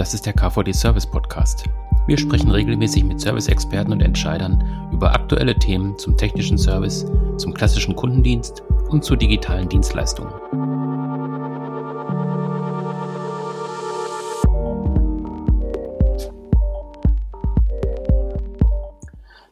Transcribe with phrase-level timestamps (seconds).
[0.00, 1.64] Das ist der KVD Service Podcast.
[2.06, 7.04] Wir sprechen regelmäßig mit Service-Experten und Entscheidern über aktuelle Themen zum technischen Service,
[7.36, 10.32] zum klassischen Kundendienst und zu digitalen Dienstleistungen.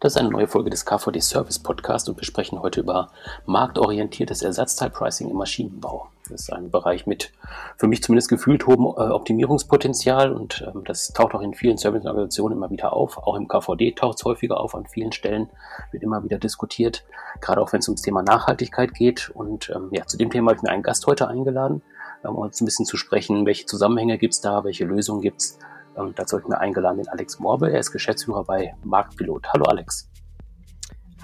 [0.01, 3.11] Das ist eine neue Folge des KVD Service Podcast und wir sprechen heute über
[3.45, 6.09] marktorientiertes Ersatzteilpricing im Maschinenbau.
[6.31, 7.33] Ist ein Bereich mit
[7.77, 12.57] für mich zumindest gefühlt hohem äh, Optimierungspotenzial und ähm, das taucht auch in vielen Serviceorganisationen
[12.57, 13.19] immer wieder auf.
[13.19, 15.49] Auch im KVD taucht es häufiger auf, an vielen Stellen
[15.91, 17.05] wird immer wieder diskutiert,
[17.41, 19.31] gerade auch wenn es ums Thema Nachhaltigkeit geht.
[19.31, 21.83] Und ähm, ja, zu dem Thema habe ich mir einen Gast heute eingeladen,
[22.23, 25.59] um uns ein bisschen zu sprechen, welche Zusammenhänge gibt es da, welche Lösungen gibt es
[26.15, 27.73] dazu habe ich mir eingeladen den Alex Morbe.
[27.73, 29.49] Er ist Geschäftsführer bei Marktpilot.
[29.53, 30.09] Hallo Alex.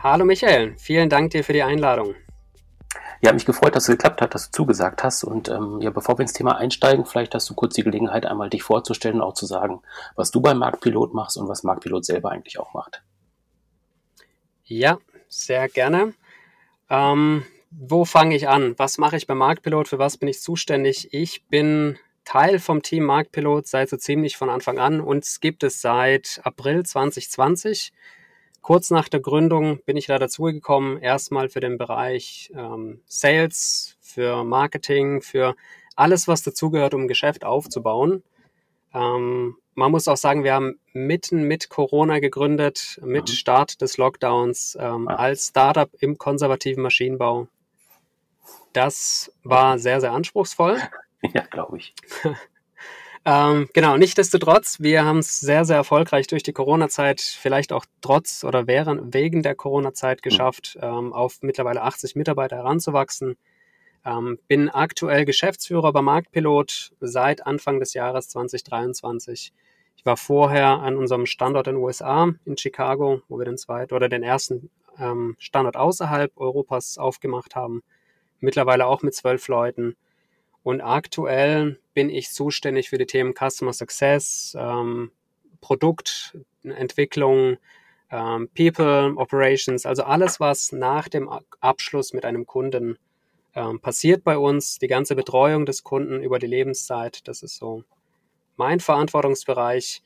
[0.03, 2.15] Hallo Michael, vielen Dank dir für die Einladung.
[3.25, 5.25] Ja, mich gefreut, dass es geklappt hat, dass du zugesagt hast.
[5.25, 8.51] Und ähm, ja, bevor wir ins Thema einsteigen, vielleicht hast du kurz die Gelegenheit, einmal
[8.51, 9.81] dich vorzustellen und auch zu sagen,
[10.15, 13.03] was du beim Marktpilot machst und was Marktpilot selber eigentlich auch macht.
[14.65, 16.13] Ja, sehr gerne.
[16.91, 18.75] Ähm, wo fange ich an?
[18.77, 19.89] Was mache ich beim Marktpilot?
[19.89, 21.15] Für was bin ich zuständig?
[21.15, 25.01] Ich bin Teil vom Team Marktpilot seit so ziemlich von Anfang an.
[25.01, 27.91] Uns gibt es seit April 2020.
[28.65, 34.43] Kurz nach der Gründung bin ich da dazugekommen, erstmal für den Bereich ähm, Sales, für
[34.43, 35.55] Marketing, für
[35.97, 38.23] alles, was dazugehört, um ein Geschäft aufzubauen.
[38.95, 43.35] Ähm, man muss auch sagen, wir haben mitten mit Corona gegründet, mit mhm.
[43.35, 47.49] Start des Lockdowns, ähm, als Startup im konservativen Maschinenbau.
[48.73, 50.79] Das war sehr, sehr anspruchsvoll.
[51.33, 51.95] Ja, glaube ich.
[53.25, 58.45] ähm, genau, nichtsdestotrotz, wir haben es sehr, sehr erfolgreich durch die Corona-Zeit, vielleicht auch trotz
[58.45, 60.23] oder während, wegen der Corona-Zeit mhm.
[60.23, 60.89] geschafft, mhm.
[60.89, 63.37] ähm, auf mittlerweile 80 Mitarbeiter heranzuwachsen.
[64.05, 69.55] Ähm, bin aktuell Geschäftsführer bei Marktpilot seit Anfang des Jahres 2023.
[69.97, 73.95] Ich war vorher an unserem Standort in den USA, in Chicago, wo wir den zweiten
[73.95, 77.83] oder den ersten ähm, Standort außerhalb Europas aufgemacht haben.
[78.41, 79.97] Mittlerweile auch mit zwölf Leuten
[80.65, 85.13] und aktuell bin ich zuständig für die Themen Customer Success, ähm,
[85.61, 87.59] Produktentwicklung,
[88.11, 91.31] ähm, People, Operations, also alles, was nach dem
[91.61, 92.99] Abschluss mit einem Kunden
[93.55, 97.85] ähm, passiert bei uns, die ganze Betreuung des Kunden über die Lebenszeit, das ist so
[98.57, 100.03] mein Verantwortungsbereich.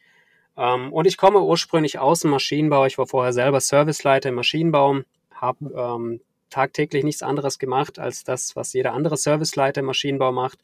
[0.56, 2.84] Ähm, und ich komme ursprünglich aus dem Maschinenbau.
[2.86, 5.02] Ich war vorher selber Serviceleiter im Maschinenbau,
[5.32, 6.20] habe ähm,
[6.50, 10.58] tagtäglich nichts anderes gemacht als das, was jeder andere Serviceleiter im Maschinenbau macht,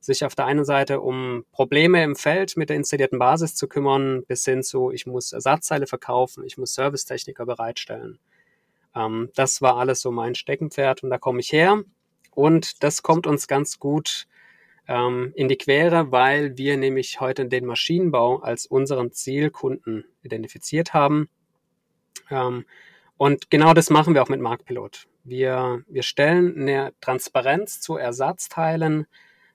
[0.00, 4.24] sich auf der einen Seite um Probleme im Feld mit der installierten Basis zu kümmern,
[4.26, 8.18] bis hin zu, ich muss Ersatzteile verkaufen, ich muss Servicetechniker bereitstellen.
[8.94, 11.82] Ähm, das war alles so mein Steckenpferd und da komme ich her.
[12.34, 14.26] Und das kommt uns ganz gut
[14.88, 21.28] ähm, in die Quere, weil wir nämlich heute den Maschinenbau als unseren Zielkunden identifiziert haben.
[22.30, 22.64] Ähm,
[23.22, 25.06] und genau das machen wir auch mit Marktpilot.
[25.22, 29.06] Wir, wir stellen eine Transparenz zu Ersatzteilen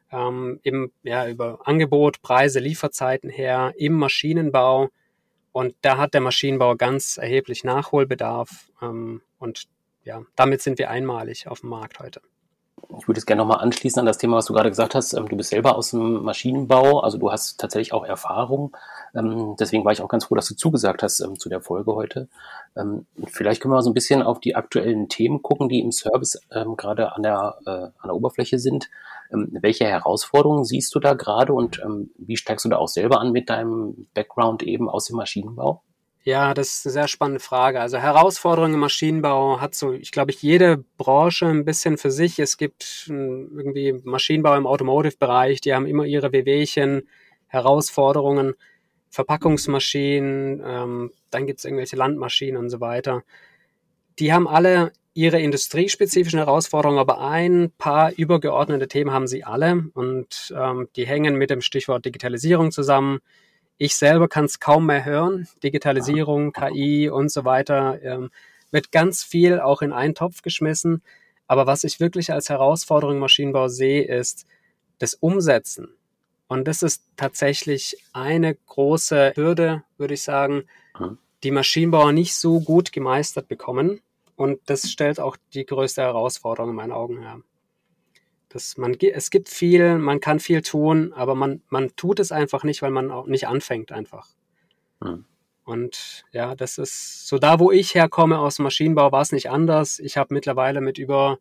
[0.10, 4.88] ähm, im, ja, über Angebot, Preise, Lieferzeiten her im Maschinenbau.
[5.52, 8.72] Und da hat der Maschinenbau ganz erheblich Nachholbedarf.
[8.82, 9.66] Ähm, und
[10.06, 12.22] ja, damit sind wir einmalig auf dem Markt heute.
[13.00, 15.14] Ich würde es gerne nochmal anschließen an das Thema, was du gerade gesagt hast.
[15.14, 18.76] Ähm, du bist selber aus dem Maschinenbau, also du hast tatsächlich auch Erfahrung.
[19.16, 21.94] Ähm, deswegen war ich auch ganz froh, dass du zugesagt hast ähm, zu der Folge
[21.94, 22.28] heute.
[23.26, 26.40] Vielleicht können wir mal so ein bisschen auf die aktuellen Themen gucken, die im Service
[26.78, 28.90] gerade an der, äh, an der Oberfläche sind.
[29.32, 31.82] Welche Herausforderungen siehst du da gerade und
[32.18, 35.82] wie steigst du da auch selber an mit deinem Background eben aus dem Maschinenbau?
[36.28, 37.80] Ja, das ist eine sehr spannende Frage.
[37.80, 42.38] Also Herausforderungen im Maschinenbau hat so, ich glaube, ich jede Branche ein bisschen für sich.
[42.38, 47.08] Es gibt hm, irgendwie Maschinenbau im Automotive-Bereich, die haben immer ihre Wehwehchen,
[47.48, 48.56] Herausforderungen,
[49.10, 53.24] Verpackungsmaschinen, ähm, dann gibt es irgendwelche Landmaschinen und so weiter.
[54.20, 60.54] Die haben alle ihre industriespezifischen Herausforderungen, aber ein paar übergeordnete Themen haben sie alle und
[60.54, 63.22] ähm, die hängen mit dem Stichwort Digitalisierung zusammen
[63.78, 65.48] ich selber kann es kaum mehr hören.
[65.64, 68.32] Digitalisierung, KI und so weiter ähm,
[68.72, 71.02] wird ganz viel auch in einen Topf geschmissen.
[71.48, 74.46] Aber was ich wirklich als Herausforderung im Maschinenbau sehe, ist
[75.00, 75.90] das Umsetzen.
[76.48, 80.64] Und das ist tatsächlich eine große Hürde, würde ich sagen,
[81.44, 84.02] die Maschinenbauer nicht so gut gemeistert bekommen.
[84.36, 87.42] Und das stellt auch die größte Herausforderung in meinen Augen her.
[88.50, 92.64] Das, man, es gibt viel, man kann viel tun, aber man, man tut es einfach
[92.64, 94.30] nicht, weil man auch nicht anfängt einfach.
[95.04, 95.26] Hm.
[95.66, 99.50] Und ja, das ist so da, wo ich herkomme aus dem Maschinenbau, war es nicht
[99.50, 100.00] anders.
[100.00, 101.40] Ich habe mittlerweile mit über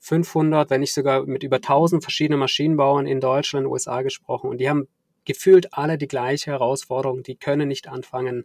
[0.00, 4.68] 500, wenn nicht sogar mit über 1000 verschiedenen Maschinenbauern in Deutschland, USA gesprochen und die
[4.68, 4.88] haben
[5.24, 7.22] gefühlt alle die gleiche Herausforderung.
[7.22, 8.44] Die können nicht anfangen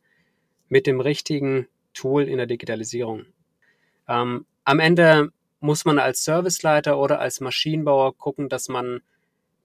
[0.69, 3.25] mit dem richtigen Tool in der Digitalisierung.
[4.07, 9.01] Ähm, am Ende muss man als Serviceleiter oder als Maschinenbauer gucken, dass man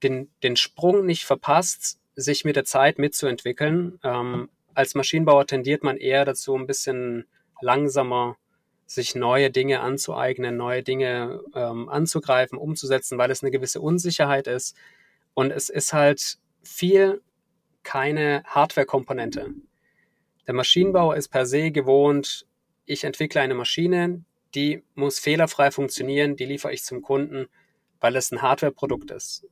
[0.03, 3.99] den, den Sprung nicht verpasst, sich mit der Zeit mitzuentwickeln.
[4.03, 7.27] Ähm, als Maschinenbauer tendiert man eher dazu, ein bisschen
[7.61, 8.37] langsamer
[8.87, 14.77] sich neue Dinge anzueignen, neue Dinge ähm, anzugreifen, umzusetzen, weil es eine gewisse Unsicherheit ist.
[15.35, 17.23] Und es ist halt viel
[17.83, 19.55] keine Hardware-Komponente.
[20.47, 22.47] Der Maschinenbauer ist per se gewohnt,
[22.85, 24.25] ich entwickle eine Maschine,
[24.55, 27.47] die muss fehlerfrei funktionieren, die liefere ich zum Kunden,
[28.01, 29.47] weil es ein Hardware-Produkt ist.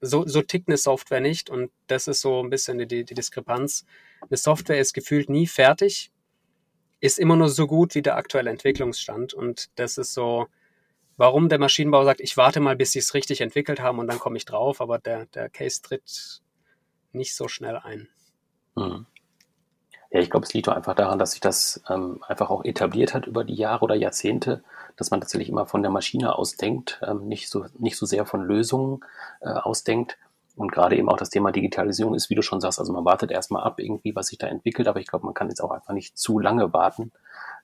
[0.00, 3.84] So, so tickt eine Software nicht und das ist so ein bisschen die, die Diskrepanz.
[4.22, 6.10] Eine Software ist gefühlt nie fertig,
[7.00, 9.34] ist immer nur so gut wie der aktuelle Entwicklungsstand.
[9.34, 10.46] Und das ist so,
[11.16, 14.18] warum der Maschinenbau sagt, ich warte mal, bis sie es richtig entwickelt haben und dann
[14.18, 16.40] komme ich drauf, aber der, der Case tritt
[17.12, 18.08] nicht so schnell ein.
[18.76, 19.06] Mhm.
[20.10, 23.14] Ja, ich glaube, es liegt doch einfach daran, dass sich das ähm, einfach auch etabliert
[23.14, 24.64] hat über die Jahre oder Jahrzehnte,
[24.96, 28.42] dass man tatsächlich immer von der Maschine ausdenkt, ähm, nicht, so, nicht so sehr von
[28.42, 29.00] Lösungen
[29.40, 30.18] äh, ausdenkt.
[30.56, 33.30] Und gerade eben auch das Thema Digitalisierung ist, wie du schon sagst, also man wartet
[33.30, 35.94] erstmal ab, irgendwie, was sich da entwickelt, aber ich glaube, man kann jetzt auch einfach
[35.94, 37.12] nicht zu lange warten,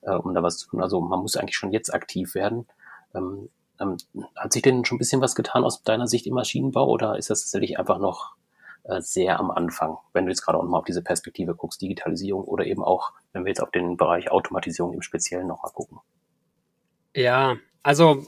[0.01, 0.81] äh, um da was zu tun.
[0.81, 2.65] Also man muss eigentlich schon jetzt aktiv werden.
[3.13, 3.49] Ähm,
[3.79, 3.97] ähm,
[4.35, 7.29] hat sich denn schon ein bisschen was getan aus deiner Sicht im Maschinenbau oder ist
[7.29, 8.35] das tatsächlich einfach noch
[8.99, 12.65] sehr am Anfang, wenn du jetzt gerade auch nochmal auf diese Perspektive guckst, Digitalisierung oder
[12.65, 15.99] eben auch, wenn wir jetzt auf den Bereich Automatisierung im Speziellen nochmal gucken?
[17.15, 18.25] Ja, also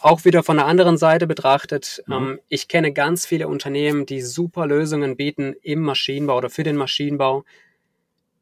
[0.00, 2.12] auch wieder von der anderen Seite betrachtet, mhm.
[2.12, 6.76] ähm, ich kenne ganz viele Unternehmen, die super Lösungen bieten im Maschinenbau oder für den
[6.76, 7.44] Maschinenbau,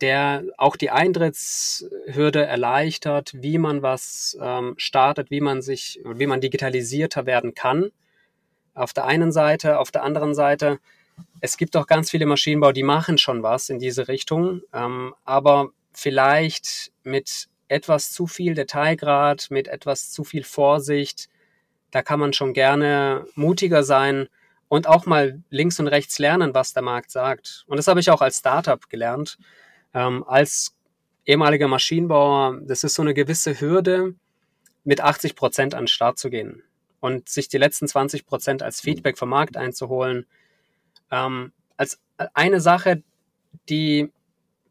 [0.01, 6.41] der auch die Eintrittshürde erleichtert, wie man was ähm, startet, wie man sich, wie man
[6.41, 7.91] digitalisierter werden kann.
[8.75, 10.79] Auf der einen Seite, auf der anderen Seite,
[11.41, 15.71] es gibt auch ganz viele Maschinenbau, die machen schon was in diese Richtung, ähm, aber
[15.93, 21.29] vielleicht mit etwas zu viel Detailgrad, mit etwas zu viel Vorsicht.
[21.91, 24.29] Da kann man schon gerne mutiger sein
[24.69, 27.65] und auch mal links und rechts lernen, was der Markt sagt.
[27.67, 29.39] Und das habe ich auch als Startup gelernt.
[29.95, 30.77] Ähm, als
[31.27, 34.15] ehemaliger Maschinenbauer, das ist so eine gewisse Hürde,
[34.85, 36.63] mit 80 Prozent an den Start zu gehen
[37.01, 40.27] und sich die letzten 20 Prozent als Feedback vom Markt einzuholen.
[41.11, 42.01] Ähm, als
[42.35, 43.03] eine Sache,
[43.69, 44.11] die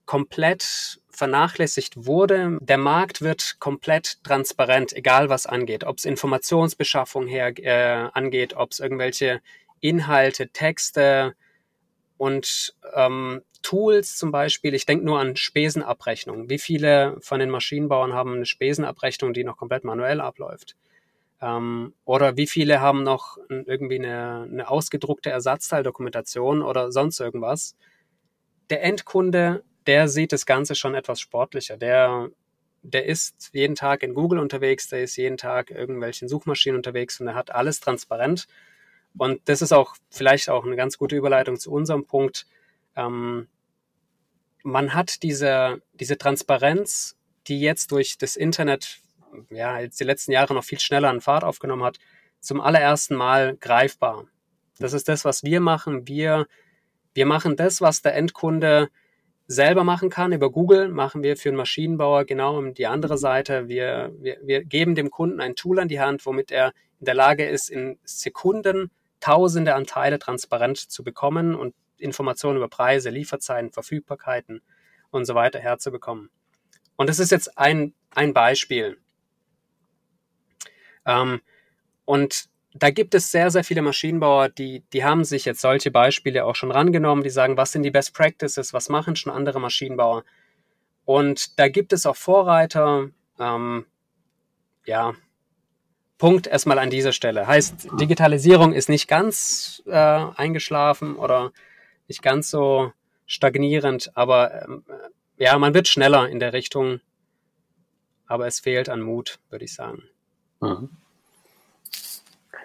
[0.06, 2.58] komplett vernachlässigt wurde.
[2.62, 8.72] Der Markt wird komplett transparent, egal was angeht, ob es Informationsbeschaffung her äh, angeht, ob
[8.72, 9.42] es irgendwelche
[9.82, 11.36] Inhalte, Texte
[12.18, 14.74] und ähm, Tools zum Beispiel.
[14.74, 16.50] Ich denke nur an Spesenabrechnung.
[16.50, 20.76] Wie viele von den Maschinenbauern haben eine Spesenabrechnung, die noch komplett manuell abläuft?
[21.42, 27.76] Ähm, oder wie viele haben noch irgendwie eine, eine ausgedruckte Ersatzteildokumentation oder sonst irgendwas?
[28.70, 31.76] Der Endkunde der sieht das Ganze schon etwas sportlicher.
[31.76, 32.30] Der,
[32.84, 37.28] der ist jeden Tag in Google unterwegs, der ist jeden Tag irgendwelchen Suchmaschinen unterwegs und
[37.28, 38.48] er hat alles transparent.
[39.18, 42.46] Und das ist auch vielleicht auch eine ganz gute Überleitung zu unserem Punkt.
[42.96, 43.48] Ähm,
[44.62, 49.00] man hat diese, diese Transparenz, die jetzt durch das Internet,
[49.50, 52.00] ja, jetzt die letzten Jahre noch viel schneller an Fahrt aufgenommen hat,
[52.40, 54.28] zum allerersten Mal greifbar.
[54.80, 56.08] Das ist das, was wir machen.
[56.08, 56.48] Wir,
[57.14, 58.90] wir machen das, was der Endkunde
[59.48, 60.32] selber machen kann.
[60.32, 63.68] Über Google machen wir für einen Maschinenbauer genau um die andere Seite.
[63.68, 67.16] Wir, wir, wir geben dem Kunden ein Tool an die Hand, womit er in der
[67.16, 74.62] Lage ist, in Sekunden tausende Anteile transparent zu bekommen und Informationen über Preise, Lieferzeiten, Verfügbarkeiten
[75.12, 76.30] und so weiter herzubekommen.
[76.96, 78.98] Und das ist jetzt ein, ein Beispiel.
[81.10, 81.42] Ähm,
[82.06, 86.46] und da gibt es sehr, sehr viele Maschinenbauer, die, die haben sich jetzt solche Beispiele
[86.46, 90.24] auch schon rangenommen, die sagen, was sind die Best Practices, was machen schon andere Maschinenbauer.
[91.06, 93.86] Und da gibt es auch Vorreiter, ähm,
[94.86, 95.14] ja,
[96.20, 97.48] Punkt erstmal an dieser Stelle.
[97.48, 101.52] Heißt, Digitalisierung ist nicht ganz äh, eingeschlafen oder
[102.08, 102.92] nicht ganz so
[103.26, 104.84] stagnierend, aber ähm,
[105.38, 107.00] ja, man wird schneller in der Richtung,
[108.28, 110.04] aber es fehlt an Mut, würde ich sagen.
[110.60, 110.90] Mhm.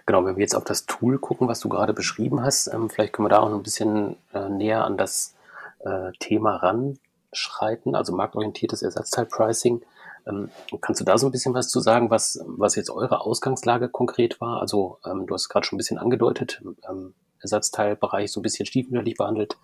[0.06, 3.14] Genau, wenn wir jetzt auf das Tool gucken, was du gerade beschrieben hast, ähm, vielleicht
[3.14, 5.34] können wir da auch noch ein bisschen äh, näher an das
[5.80, 9.82] äh, Thema ranschreiten, also marktorientiertes Ersatzteilpricing.
[10.26, 13.88] Ähm, kannst du da so ein bisschen was zu sagen, was, was jetzt eure Ausgangslage
[13.88, 14.60] konkret war?
[14.60, 19.16] Also ähm, du hast gerade schon ein bisschen angedeutet, ähm, Ersatzteilbereich so ein bisschen stiefmütterlich
[19.16, 19.56] behandelt,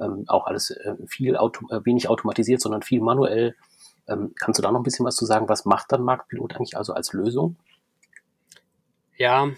[0.00, 3.54] ähm, auch alles äh, viel auto äh, wenig automatisiert, sondern viel manuell.
[4.08, 5.48] Ähm, kannst du da noch ein bisschen was zu sagen?
[5.48, 7.56] Was macht dann Marktpilot eigentlich also als Lösung?
[9.16, 9.48] Ja,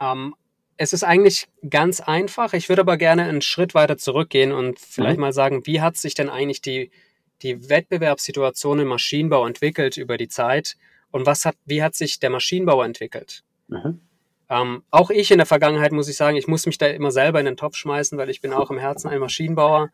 [0.00, 0.34] ähm,
[0.76, 2.52] es ist eigentlich ganz einfach.
[2.52, 5.22] Ich würde aber gerne einen Schritt weiter zurückgehen und vielleicht mhm.
[5.22, 6.90] mal sagen, wie hat sich denn eigentlich die,
[7.42, 10.76] die Wettbewerbssituation im Maschinenbau entwickelt über die Zeit
[11.10, 13.44] und was hat, wie hat sich der Maschinenbau entwickelt?
[13.68, 14.00] Mhm.
[14.48, 17.40] Ähm, auch ich in der Vergangenheit muss ich sagen, ich muss mich da immer selber
[17.40, 19.90] in den Topf schmeißen, weil ich bin auch im Herzen ein Maschinenbauer.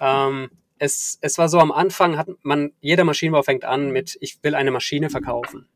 [0.00, 4.42] Ähm, es, es war so am Anfang hat man, jeder Maschinenbau fängt an mit, ich
[4.42, 5.68] will eine Maschine verkaufen.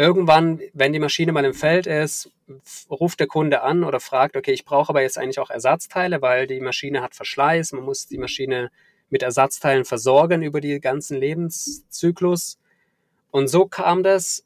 [0.00, 2.30] Irgendwann, wenn die Maschine mal im Feld ist,
[2.88, 6.46] ruft der Kunde an oder fragt, okay, ich brauche aber jetzt eigentlich auch Ersatzteile, weil
[6.46, 8.70] die Maschine hat Verschleiß, man muss die Maschine
[9.10, 12.60] mit Ersatzteilen versorgen über die ganzen Lebenszyklus.
[13.32, 14.44] Und so kam das,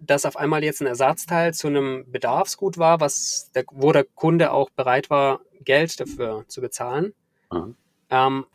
[0.00, 4.52] dass auf einmal jetzt ein Ersatzteil zu einem Bedarfsgut war, was der, wo der Kunde
[4.52, 7.12] auch bereit war, Geld dafür zu bezahlen.
[7.52, 7.76] Mhm.
[8.08, 8.46] Ähm,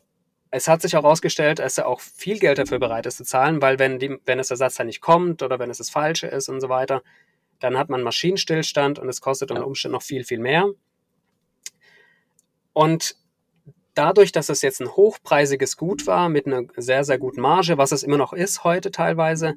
[0.52, 3.62] es hat sich auch herausgestellt, dass er auch viel Geld dafür bereit ist zu zahlen,
[3.62, 6.60] weil wenn, die, wenn das Ersatzteil nicht kommt oder wenn es das Falsche ist und
[6.60, 7.04] so weiter,
[7.60, 10.70] dann hat man Maschinenstillstand und es kostet unter Umständen noch viel, viel mehr.
[12.74, 13.16] Und
[13.94, 17.92] dadurch, dass es jetzt ein hochpreisiges Gut war mit einer sehr, sehr guten Marge, was
[17.92, 19.56] es immer noch ist heute teilweise,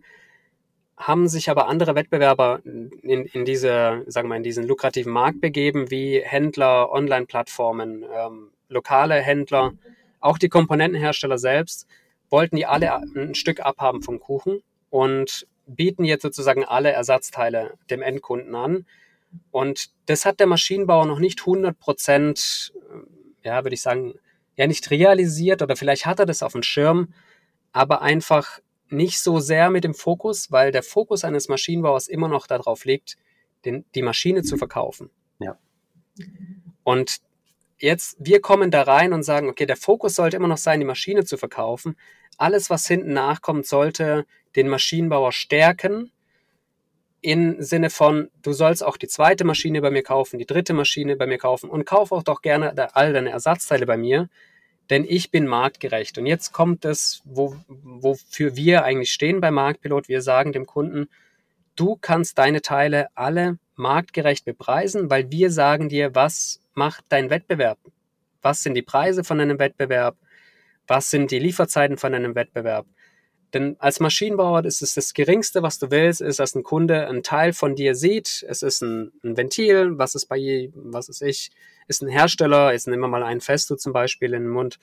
[0.97, 5.91] haben sich aber andere Wettbewerber in, in diese, sagen wir, in diesen lukrativen Markt begeben,
[5.91, 9.73] wie Händler, Online-Plattformen, ähm, lokale Händler,
[10.23, 11.87] auch die Komponentenhersteller selbst
[12.31, 18.03] wollten die alle ein Stück abhaben vom Kuchen und bieten jetzt sozusagen alle Ersatzteile dem
[18.03, 18.87] Endkunden an.
[19.51, 24.15] Und das hat der Maschinenbauer noch nicht 100 Prozent, äh, ja, würde ich sagen,
[24.57, 27.13] ja, nicht realisiert oder vielleicht hat er das auf dem Schirm,
[27.73, 32.47] aber einfach nicht so sehr mit dem Fokus, weil der Fokus eines Maschinenbauers immer noch
[32.47, 33.17] darauf liegt,
[33.65, 35.11] den, die Maschine zu verkaufen.
[35.39, 35.59] Ja.
[36.85, 37.23] Und
[37.83, 40.87] jetzt, wir kommen da rein und sagen, okay, der Fokus sollte immer noch sein, die
[40.87, 41.97] Maschine zu verkaufen.
[42.39, 44.25] Alles, was hinten nachkommt, sollte
[44.57, 46.13] den Maschinenbauer stärken.
[47.21, 51.17] Im Sinne von, du sollst auch die zweite Maschine bei mir kaufen, die dritte Maschine
[51.17, 54.29] bei mir kaufen und kauf auch doch gerne all deine Ersatzteile bei mir,
[54.91, 56.19] denn ich bin marktgerecht.
[56.19, 60.09] Und jetzt kommt es, wo, wofür wir eigentlich stehen bei Marktpilot.
[60.09, 61.09] Wir sagen dem Kunden,
[61.77, 67.79] du kannst deine Teile alle marktgerecht bepreisen, weil wir sagen dir, was macht dein Wettbewerb?
[68.43, 70.17] Was sind die Preise von einem Wettbewerb?
[70.87, 72.87] Was sind die Lieferzeiten von einem Wettbewerb?
[73.55, 77.23] Denn als Maschinenbauer ist es das Geringste, was du willst, ist, dass ein Kunde einen
[77.23, 78.45] Teil von dir sieht.
[78.49, 81.51] Es ist ein, ein Ventil, was ist bei, was ist ich,
[81.87, 84.79] ist ein Hersteller, nehmen wir mal ein Festo zum Beispiel in den Mund.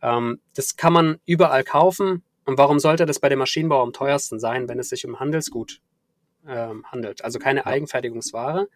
[0.00, 2.22] Ähm, das kann man überall kaufen.
[2.46, 5.80] Und warum sollte das bei dem Maschinenbauer am teuersten sein, wenn es sich um Handelsgut
[6.48, 7.24] ähm, handelt?
[7.24, 8.68] Also keine Eigenfertigungsware.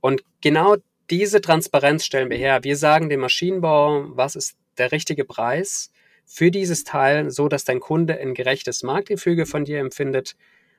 [0.00, 0.76] Und genau
[1.10, 2.64] diese Transparenz stellen wir her.
[2.64, 5.90] Wir sagen dem Maschinenbauer, was ist der richtige Preis
[6.24, 10.36] für dieses Teil, so dass dein Kunde ein gerechtes Marktgefüge von dir empfindet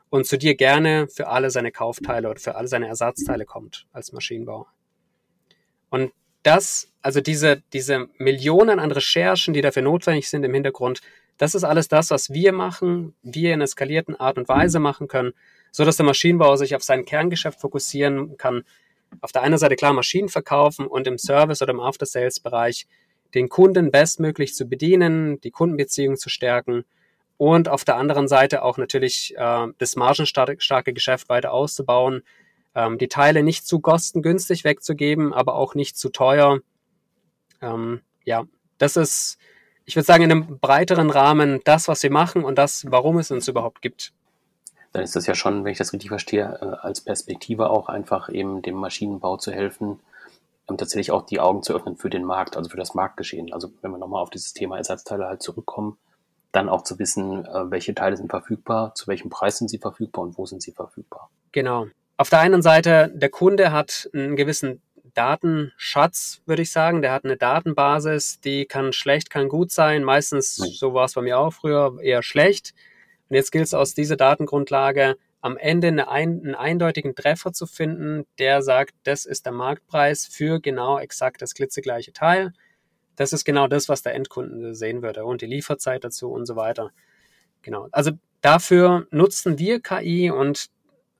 [0.10, 4.12] und zu dir gerne für alle seine Kaufteile oder für alle seine Ersatzteile kommt als
[4.12, 4.68] Maschinenbauer.
[5.90, 6.12] Und
[6.44, 11.02] das, also diese, diese Millionen an Recherchen, die dafür notwendig sind im Hintergrund,
[11.38, 15.08] das ist alles das, was wir machen, wir in einer skalierten Art und Weise machen
[15.08, 15.34] können,
[15.76, 18.64] so dass der Maschinenbauer sich auf sein Kerngeschäft fokussieren kann,
[19.20, 22.88] auf der einen Seite klar Maschinen verkaufen und im Service oder im After-Sales-Bereich
[23.34, 26.86] den Kunden bestmöglich zu bedienen, die Kundenbeziehung zu stärken
[27.36, 32.24] und auf der anderen Seite auch natürlich äh, das margenstarke Geschäft weiter auszubauen,
[32.74, 36.60] ähm, die Teile nicht zu kostengünstig wegzugeben, aber auch nicht zu teuer.
[37.62, 38.46] Ähm, ja,
[38.78, 39.40] das ist,
[39.84, 43.30] ich würde sagen, in einem breiteren Rahmen das, was wir machen und das, warum es
[43.30, 44.14] uns überhaupt gibt
[44.96, 48.30] dann ist das ja schon, wenn ich das richtig verstehe, äh, als Perspektive auch einfach
[48.30, 50.00] eben dem Maschinenbau zu helfen,
[50.70, 53.52] ähm, tatsächlich auch die Augen zu öffnen für den Markt, also für das Marktgeschehen.
[53.52, 55.98] Also wenn wir nochmal auf dieses Thema Ersatzteile halt zurückkommen,
[56.54, 60.24] dann auch zu wissen, äh, welche Teile sind verfügbar, zu welchem Preis sind sie verfügbar
[60.24, 61.30] und wo sind sie verfügbar.
[61.52, 61.88] Genau.
[62.16, 64.82] Auf der einen Seite, der Kunde hat einen gewissen
[65.14, 67.02] Datenschatz, würde ich sagen.
[67.02, 70.06] Der hat eine Datenbasis, die kann schlecht, kann gut sein.
[70.06, 72.74] Meistens, so war es bei mir auch früher, eher schlecht.
[73.30, 77.68] Und jetzt gilt es aus dieser Datengrundlage am Ende eine ein, einen eindeutigen Treffer zu
[77.68, 82.52] finden, der sagt, das ist der Marktpreis für genau exakt das klitzegleiche Teil.
[83.16, 86.56] Das ist genau das, was der Endkunde sehen würde und die Lieferzeit dazu und so
[86.56, 86.92] weiter.
[87.62, 87.88] Genau.
[87.92, 90.70] Also dafür nutzen wir KI und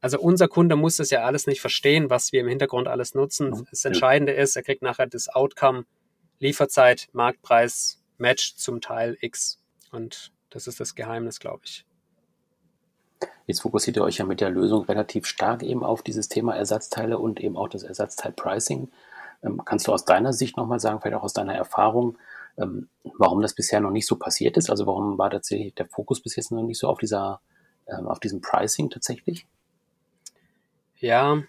[0.02, 3.68] also unser Kunde muss das ja alles nicht verstehen, was wir im Hintergrund alles nutzen.
[3.72, 5.86] Das Entscheidende ist, er kriegt nachher das Outcome,
[6.40, 9.60] Lieferzeit, Marktpreis, Match zum Teil X.
[9.92, 11.86] Und das ist das Geheimnis, glaube ich.
[13.48, 17.20] Jetzt fokussiert ihr euch ja mit der Lösung relativ stark eben auf dieses Thema Ersatzteile
[17.20, 18.90] und eben auch das Ersatzteil-Pricing.
[19.44, 22.18] Ähm, kannst du aus deiner Sicht nochmal sagen, vielleicht auch aus deiner Erfahrung,
[22.58, 24.70] ähm, warum das bisher noch nicht so passiert ist?
[24.70, 27.42] Also warum war tatsächlich der Fokus bis jetzt noch nicht so auf dieser,
[27.88, 29.46] ähm, auf diesem Pricing tatsächlich?
[30.98, 31.44] Ja,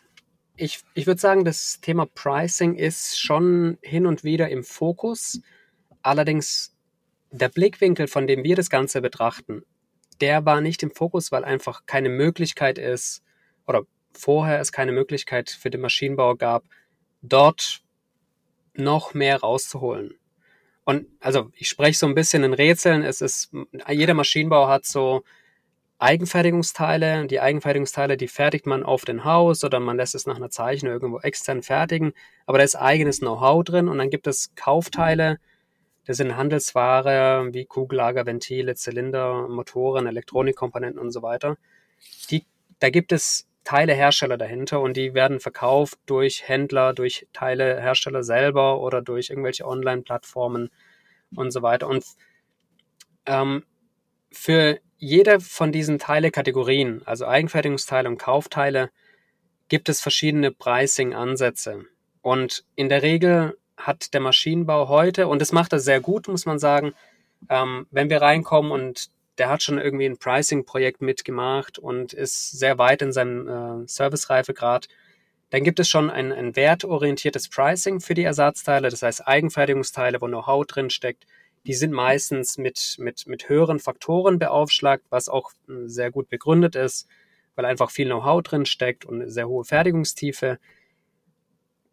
[0.56, 5.40] ich, ich würde sagen, das Thema Pricing ist schon hin und wieder im Fokus.
[6.02, 6.75] Allerdings
[7.30, 9.64] der Blickwinkel, von dem wir das Ganze betrachten,
[10.20, 13.23] der war nicht im Fokus, weil einfach keine Möglichkeit ist
[13.66, 13.82] oder
[14.12, 16.64] vorher es keine Möglichkeit für den Maschinenbau gab,
[17.23, 17.82] dort
[18.75, 20.14] noch mehr rauszuholen.
[20.85, 23.02] Und also ich spreche so ein bisschen in Rätseln.
[23.02, 23.50] Es ist,
[23.88, 25.25] jeder Maschinenbau hat so
[25.99, 27.26] Eigenfertigungsteile.
[27.26, 30.92] Die Eigenfertigungsteile, die fertigt man auf den Haus oder man lässt es nach einer Zeichnung
[30.92, 32.12] irgendwo extern fertigen.
[32.44, 35.38] Aber da ist eigenes Know-how drin und dann gibt es Kaufteile.
[36.06, 41.56] Das sind Handelsware wie Kugellager, Ventile, Zylinder, Motoren, Elektronikkomponenten und so weiter.
[42.30, 42.44] Die,
[42.78, 49.02] da gibt es Teilehersteller dahinter und die werden verkauft durch Händler, durch Teilehersteller selber oder
[49.02, 50.70] durch irgendwelche Online-Plattformen
[51.34, 51.88] und so weiter.
[51.88, 52.04] Und
[53.26, 53.64] ähm,
[54.30, 58.90] für jede von diesen Teilekategorien, also Eigenfertigungsteile und Kaufteile,
[59.68, 61.84] gibt es verschiedene Pricing-Ansätze.
[62.22, 66.47] Und in der Regel hat der Maschinenbau heute, und das macht er sehr gut, muss
[66.47, 66.95] man sagen,
[67.49, 72.78] ähm, wenn wir reinkommen und der hat schon irgendwie ein Pricing-Projekt mitgemacht und ist sehr
[72.78, 73.49] weit in seinem
[73.85, 74.88] äh, Servicereifegrad,
[75.50, 80.26] dann gibt es schon ein, ein wertorientiertes Pricing für die Ersatzteile, das heißt Eigenfertigungsteile, wo
[80.26, 81.26] Know-how drin steckt,
[81.66, 86.76] die sind meistens mit, mit, mit höheren Faktoren beaufschlagt, was auch hm, sehr gut begründet
[86.76, 87.09] ist,
[87.54, 90.59] weil einfach viel Know-how drin steckt und eine sehr hohe Fertigungstiefe.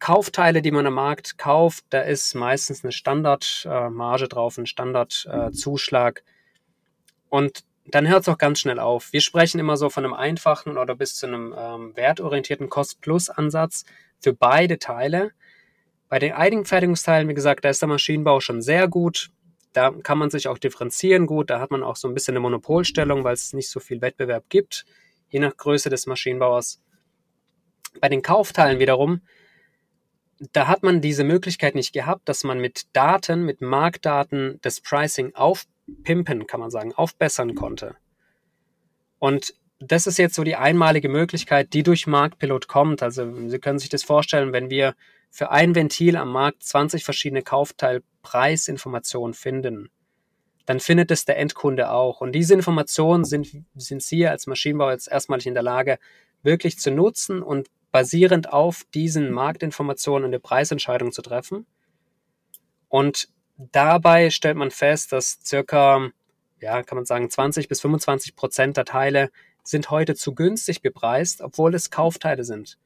[0.04, 6.20] Kaufteile, die man am Markt kauft, da ist meistens eine Standardmarge äh, drauf, ein Standardzuschlag.
[6.20, 6.22] Äh,
[7.30, 9.14] und dann hört es auch ganz schnell auf.
[9.14, 13.86] Wir sprechen immer so von einem einfachen oder bis zu einem ähm, wertorientierten Cost-Plus-Ansatz
[14.20, 15.32] für beide Teile.
[16.10, 19.32] Bei den Eigenfertigungsteilen, wie gesagt, da ist der Maschinenbau schon sehr gut.
[19.72, 21.50] Da kann man sich auch differenzieren gut.
[21.50, 24.50] Da hat man auch so ein bisschen eine Monopolstellung, weil es nicht so viel Wettbewerb
[24.50, 24.84] gibt,
[25.30, 26.82] je nach Größe des Maschinenbauers.
[28.02, 29.22] Bei den Kaufteilen wiederum,
[30.52, 35.34] da hat man diese Möglichkeit nicht gehabt, dass man mit Daten, mit Marktdaten das Pricing
[35.36, 37.96] aufpimpen, kann man sagen, aufbessern konnte.
[39.20, 43.04] Und das ist jetzt so die einmalige Möglichkeit, die durch Marktpilot kommt.
[43.04, 44.96] Also Sie können sich das vorstellen, wenn wir
[45.30, 49.90] für ein Ventil am Markt 20 verschiedene Kaufteilpreisinformationen finden,
[50.66, 52.22] dann findet es der Endkunde auch.
[52.22, 56.00] Und diese Informationen sind, sind Sie als Maschinenbauer jetzt erstmalig in der Lage,
[56.44, 61.68] wirklich zu nutzen und basierend auf diesen Marktinformationen eine Preisentscheidung zu treffen.
[62.90, 66.10] Und dabei stellt man fest, dass circa,
[66.60, 69.30] ja, kann man sagen, 20 bis 25 Prozent der Teile
[69.64, 72.80] sind heute zu günstig bepreist, obwohl es Kaufteile sind.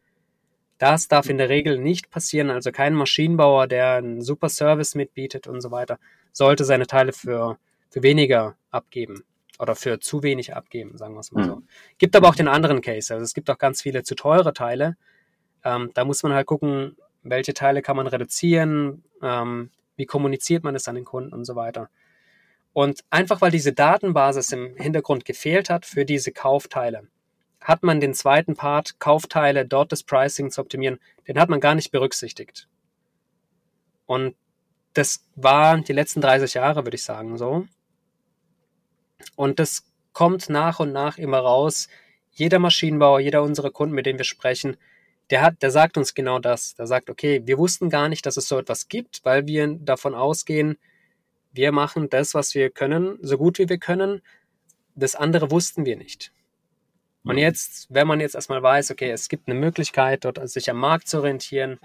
[0.78, 2.50] Das darf in der Regel nicht passieren.
[2.52, 6.00] Also kein Maschinenbauer, der einen super Service mitbietet und so weiter,
[6.34, 7.58] sollte seine Teile für,
[7.90, 9.24] für weniger abgeben
[9.60, 11.56] oder für zu wenig abgeben, sagen wir es mal so.
[11.58, 11.68] Mhm.
[11.98, 13.14] Gibt aber auch den anderen Case.
[13.14, 14.98] Also es gibt auch ganz viele zu teure Teile.
[15.64, 20.76] Ähm, da muss man halt gucken, welche Teile kann man reduzieren, ähm, wie kommuniziert man
[20.76, 21.90] es an den Kunden und so weiter.
[22.74, 27.08] Und einfach weil diese Datenbasis im Hintergrund gefehlt hat für diese Kaufteile,
[27.60, 31.74] hat man den zweiten Part, Kaufteile, dort das Pricing zu optimieren, den hat man gar
[31.74, 32.68] nicht berücksichtigt.
[34.06, 34.36] Und
[34.94, 37.66] das war die letzten 30 Jahre, würde ich sagen, so.
[39.36, 41.88] Und das kommt nach und nach immer raus.
[42.32, 44.78] Jeder Maschinenbauer, jeder unserer Kunden, mit denen wir sprechen,
[45.30, 46.76] der hat, der sagt uns genau das.
[46.76, 50.16] Der sagt, okay, wir wussten gar nicht, dass es so etwas gibt, weil wir davon
[50.16, 50.78] ausgehen,
[51.52, 54.22] wir machen das, was wir können, so gut wie wir können.
[54.96, 56.32] Das andere wussten wir nicht.
[57.24, 60.78] Und jetzt, wenn man jetzt erstmal weiß, okay, es gibt eine Möglichkeit, dort sich am
[60.78, 61.80] Markt zu orientieren,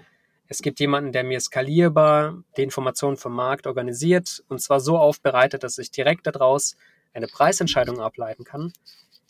[0.47, 5.63] es gibt jemanden, der mir skalierbar die Informationen vom Markt organisiert und zwar so aufbereitet,
[5.63, 6.75] dass ich direkt daraus
[7.13, 8.73] eine Preisentscheidung ableiten kann,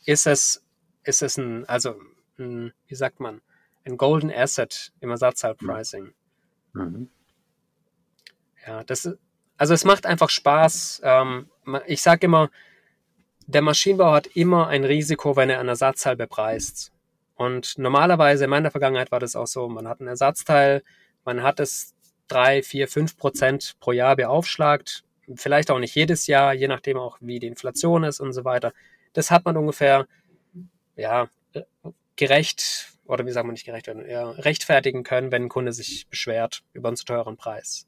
[0.05, 0.63] ist es,
[1.03, 1.95] ist es ein, also,
[2.37, 3.41] ein, wie sagt man,
[3.85, 6.13] ein Golden Asset im Ersatzteilpricing.
[6.73, 7.09] Mhm.
[8.65, 9.17] Ja, das ist,
[9.57, 11.01] also es macht einfach Spaß.
[11.03, 11.49] Ähm,
[11.87, 12.49] ich sage immer,
[13.45, 16.91] der Maschinenbau hat immer ein Risiko, wenn er ein Ersatzteil bepreist.
[17.35, 20.83] Und normalerweise in meiner Vergangenheit war das auch so, man hat ein Ersatzteil,
[21.25, 21.93] man hat es
[22.27, 25.03] drei, vier, fünf Prozent pro Jahr beaufschlagt,
[25.35, 28.73] vielleicht auch nicht jedes Jahr, je nachdem auch wie die Inflation ist und so weiter.
[29.13, 30.07] Das hat man ungefähr,
[30.95, 31.29] ja,
[32.15, 36.63] gerecht, oder wie sagt man nicht gerecht, ja, rechtfertigen können, wenn ein Kunde sich beschwert
[36.73, 37.87] über einen zu teuren Preis.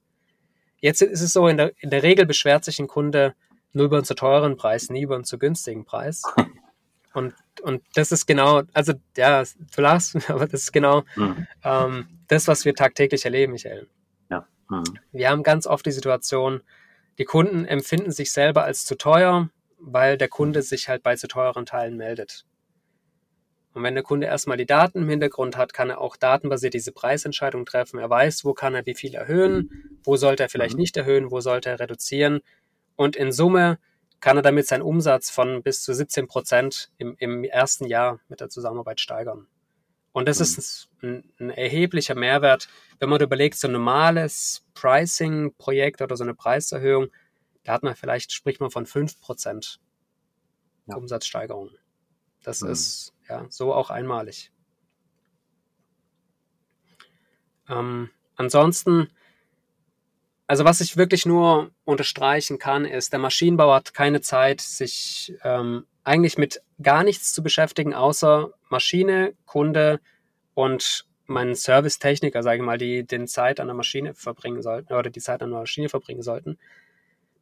[0.79, 3.33] Jetzt ist es so, in der, in der Regel beschwert sich ein Kunde
[3.73, 6.23] nur über einen zu teuren Preis, nie über einen zu günstigen Preis.
[7.13, 9.41] Und, und das ist genau, also ja,
[9.73, 11.47] du lachst, aber das ist genau mhm.
[11.63, 13.87] ähm, das, was wir tagtäglich erleben, Michael.
[14.29, 14.45] Ja.
[14.69, 14.83] Mhm.
[15.13, 16.59] Wir haben ganz oft die Situation,
[17.17, 21.27] die Kunden empfinden sich selber als zu teuer, weil der Kunde sich halt bei zu
[21.27, 22.45] teuren Teilen meldet.
[23.73, 26.93] Und wenn der Kunde erstmal die Daten im Hintergrund hat, kann er auch datenbasiert diese
[26.93, 27.99] Preisentscheidung treffen.
[27.99, 30.81] Er weiß, wo kann er wie viel erhöhen, wo sollte er vielleicht mhm.
[30.81, 32.39] nicht erhöhen, wo sollte er reduzieren.
[32.95, 33.77] Und in Summe
[34.21, 38.39] kann er damit seinen Umsatz von bis zu 17 Prozent im, im ersten Jahr mit
[38.39, 39.47] der Zusammenarbeit steigern.
[40.15, 40.43] Und das mhm.
[40.43, 46.33] ist ein, ein, erheblicher Mehrwert, wenn man überlegt, so ein normales Pricing-Projekt oder so eine
[46.33, 47.09] Preiserhöhung,
[47.65, 49.81] da hat man vielleicht, spricht man von 5 Prozent
[50.85, 50.95] ja.
[50.95, 51.71] Umsatzsteigerung.
[52.43, 52.69] Das mhm.
[52.69, 54.53] ist ja so auch einmalig.
[57.67, 59.09] Ähm, ansonsten,
[60.47, 65.85] also was ich wirklich nur unterstreichen kann, ist, der Maschinenbauer hat keine Zeit, sich ähm,
[66.05, 69.99] eigentlich mit gar nichts zu beschäftigen, außer Maschine, Kunde
[70.53, 75.09] und meinen Servicetechniker, sage ich mal, die den Zeit an der Maschine verbringen sollten oder
[75.09, 76.57] die Zeit an der Maschine verbringen sollten.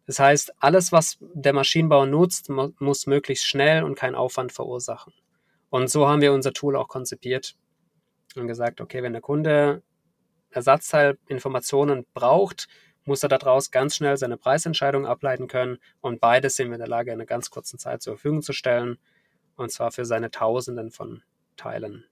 [0.06, 5.14] Das heißt, alles, was der Maschinenbauer nutzt, muss möglichst schnell und keinen Aufwand verursachen.
[5.70, 7.56] Und so haben wir unser Tool auch konzipiert
[8.36, 9.82] und gesagt, okay, wenn der Kunde
[10.52, 12.68] Ersatzteilinformationen braucht,
[13.06, 16.88] muss er daraus ganz schnell seine Preisentscheidung ableiten können und beides sind wir in der
[16.88, 18.98] Lage, in einer ganz kurzen Zeit zur Verfügung zu stellen
[19.56, 21.24] und zwar für seine Tausenden von
[21.58, 22.06] Teilen.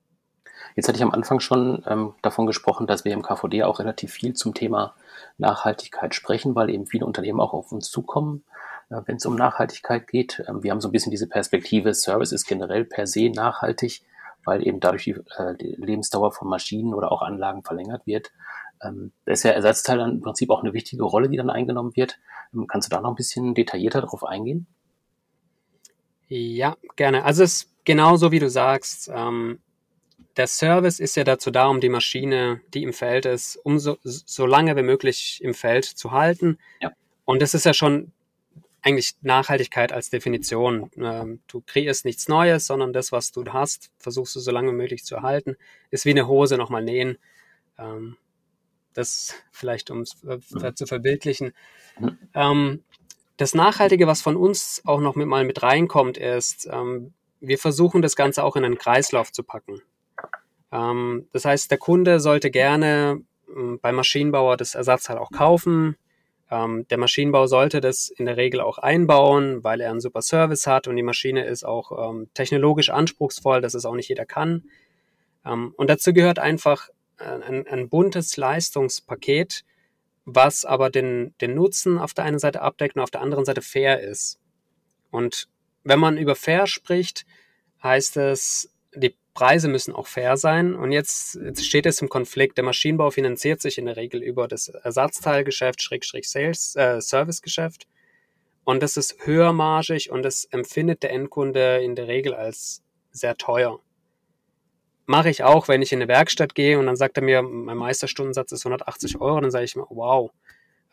[0.75, 4.12] Jetzt hatte ich am Anfang schon ähm, davon gesprochen, dass wir im KVD auch relativ
[4.12, 4.95] viel zum Thema
[5.38, 8.43] Nachhaltigkeit sprechen, weil eben viele Unternehmen auch auf uns zukommen,
[8.89, 10.43] äh, wenn es um Nachhaltigkeit geht.
[10.47, 14.04] Ähm, wir haben so ein bisschen diese Perspektive, Service ist generell per se nachhaltig,
[14.43, 18.32] weil eben dadurch die, äh, die Lebensdauer von Maschinen oder auch Anlagen verlängert wird.
[18.84, 21.96] Ähm, da ist ja Ersatzteil dann im Prinzip auch eine wichtige Rolle, die dann eingenommen
[21.96, 22.20] wird.
[22.54, 24.67] Ähm, kannst du da noch ein bisschen detaillierter darauf eingehen?
[26.28, 27.26] Ja, gerne.
[27.26, 29.12] Also es ist genauso wie du sagst.
[29.13, 29.60] Ähm,
[30.38, 33.98] der Service ist ja dazu da, um die Maschine, die im Feld ist, um so,
[34.04, 36.58] so lange wie möglich im Feld zu halten.
[36.80, 36.91] Ja.
[37.26, 38.13] Und das ist ja schon
[38.82, 40.89] eigentlich Nachhaltigkeit als Definition.
[40.98, 44.76] Ähm, du kreierst nichts Neues, sondern das, was du hast, versuchst du so lange wie
[44.76, 45.56] möglich zu erhalten.
[45.91, 47.17] Ist wie eine Hose nochmal nähen.
[47.78, 48.17] Ähm,
[48.93, 50.75] das vielleicht, um es mhm.
[50.75, 51.54] zu verbildlichen.
[51.99, 52.17] Mhm.
[52.34, 52.84] Ähm,
[53.38, 58.01] das Nachhaltige, was von uns auch noch mit mal mit reinkommt, ist, ähm, wir versuchen
[58.01, 59.82] das Ganze auch in einen Kreislauf zu packen.
[60.71, 63.23] Ähm, das heißt, der Kunde sollte gerne
[63.56, 65.97] ähm, beim Maschinenbauer das Ersatzteil auch kaufen.
[66.49, 70.67] Ähm, der Maschinenbau sollte das in der Regel auch einbauen, weil er einen super Service
[70.67, 74.65] hat und die Maschine ist auch ähm, technologisch anspruchsvoll, dass es auch nicht jeder kann.
[75.45, 79.63] Ähm, und dazu gehört einfach äh, ein, ein buntes Leistungspaket,
[80.25, 83.62] was aber den, den Nutzen auf der einen Seite abdeckt und auf der anderen Seite
[83.62, 84.39] fair ist.
[85.10, 85.47] Und
[85.84, 87.25] wenn man über fair spricht,
[87.84, 90.75] heißt es, die Preise müssen auch fair sein.
[90.75, 92.57] Und jetzt, jetzt steht es im Konflikt.
[92.57, 97.88] Der Maschinenbau finanziert sich in der Regel über das Ersatzteilgeschäft, Schrägstrich Sales, äh, Servicegeschäft.
[98.63, 103.79] Und das ist höhermargig und das empfindet der Endkunde in der Regel als sehr teuer.
[105.12, 107.76] Mache ich auch, wenn ich in eine Werkstatt gehe und dann sagt er mir, mein
[107.76, 110.32] Meisterstundensatz ist 180 Euro, dann sage ich mir, wow,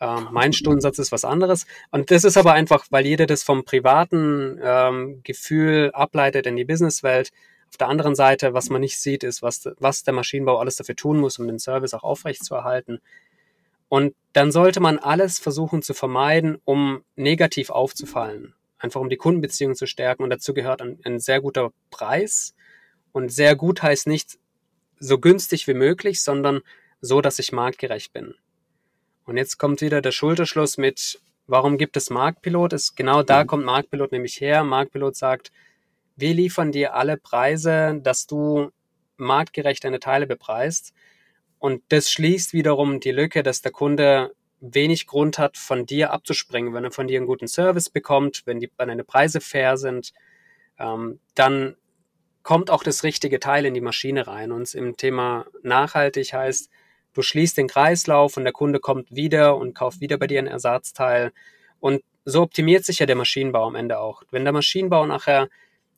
[0.01, 1.65] ähm, mein Stundensatz ist was anderes.
[1.91, 6.65] Und das ist aber einfach, weil jeder das vom privaten ähm, Gefühl ableitet in die
[6.65, 7.31] Businesswelt.
[7.69, 10.97] Auf der anderen Seite, was man nicht sieht, ist, was, was der Maschinenbau alles dafür
[10.97, 12.99] tun muss, um den Service auch aufrechtzuerhalten.
[13.87, 18.53] Und dann sollte man alles versuchen zu vermeiden, um negativ aufzufallen.
[18.79, 20.23] Einfach um die Kundenbeziehungen zu stärken.
[20.23, 22.53] Und dazu gehört ein, ein sehr guter Preis.
[23.11, 24.37] Und sehr gut heißt nicht
[24.99, 26.61] so günstig wie möglich, sondern
[27.01, 28.35] so, dass ich marktgerecht bin.
[29.25, 32.73] Und jetzt kommt wieder der Schulterschluss mit, warum gibt es Marktpilot?
[32.73, 33.47] Ist genau da mhm.
[33.47, 34.63] kommt Marktpilot nämlich her.
[34.63, 35.51] Marktpilot sagt,
[36.15, 38.71] wir liefern dir alle Preise, dass du
[39.17, 40.93] marktgerecht deine Teile bepreist.
[41.59, 46.73] Und das schließt wiederum die Lücke, dass der Kunde wenig Grund hat, von dir abzuspringen.
[46.73, 50.13] Wenn er von dir einen guten Service bekommt, wenn, die, wenn deine Preise fair sind,
[50.77, 51.75] ähm, dann
[52.49, 54.51] kommt auch das richtige Teil in die Maschine rein.
[54.51, 56.71] Und im Thema nachhaltig heißt,
[57.13, 60.47] du schließt den Kreislauf und der Kunde kommt wieder und kauft wieder bei dir ein
[60.47, 61.31] Ersatzteil.
[61.79, 64.23] Und so optimiert sich ja der Maschinenbau am Ende auch.
[64.31, 65.47] Wenn der Maschinenbau nachher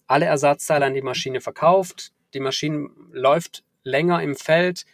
[0.08, 2.12] alle Ersatzteile an die Maschine verkauft.
[2.34, 4.86] Die Maschine läuft länger im Feld.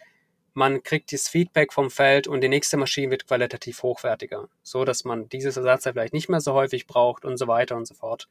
[0.54, 5.04] Man kriegt das Feedback vom Feld und die nächste Maschine wird qualitativ hochwertiger, so dass
[5.04, 8.28] man dieses Ersatzteil vielleicht nicht mehr so häufig braucht und so weiter und so fort.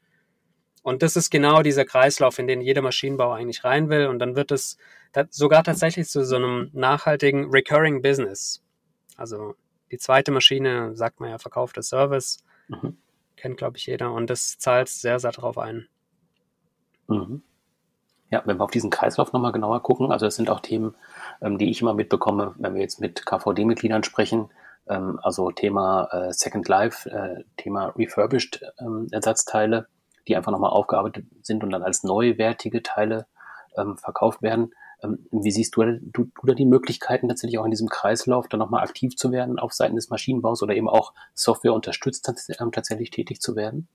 [0.82, 4.06] Und das ist genau dieser Kreislauf, in den jeder Maschinenbauer eigentlich rein will.
[4.06, 4.78] Und dann wird es
[5.30, 8.62] sogar tatsächlich zu so einem nachhaltigen Recurring Business.
[9.16, 9.54] Also
[9.90, 12.38] die zweite Maschine, sagt man ja, verkaufter Service.
[12.68, 12.96] Mhm.
[13.36, 14.12] Kennt, glaube ich, jeder.
[14.12, 15.88] Und das zahlt sehr, sehr darauf ein.
[17.08, 17.42] Mhm.
[18.30, 20.94] Ja, wenn wir auf diesen Kreislauf nochmal genauer gucken, also es sind auch Themen,
[21.40, 24.50] ähm, die ich immer mitbekomme, wenn wir jetzt mit KVD-Mitgliedern sprechen,
[24.86, 29.88] ähm, also Thema äh, Second Life, äh, Thema Refurbished ähm, Ersatzteile,
[30.28, 33.26] die einfach nochmal aufgearbeitet sind und dann als neuwertige Teile
[33.76, 34.74] ähm, verkauft werden.
[35.02, 38.60] Ähm, wie siehst du, du, du da die Möglichkeiten, tatsächlich auch in diesem Kreislauf dann
[38.60, 43.10] nochmal aktiv zu werden auf Seiten des Maschinenbaus oder eben auch Software unterstützt ähm, tatsächlich
[43.10, 43.88] tätig zu werden?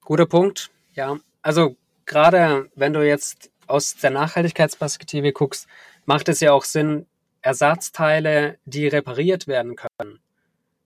[0.00, 1.16] Guter Punkt, ja.
[1.42, 5.66] Also gerade wenn du jetzt aus der Nachhaltigkeitsperspektive guckst,
[6.04, 7.06] macht es ja auch Sinn,
[7.42, 10.20] Ersatzteile, die repariert werden können,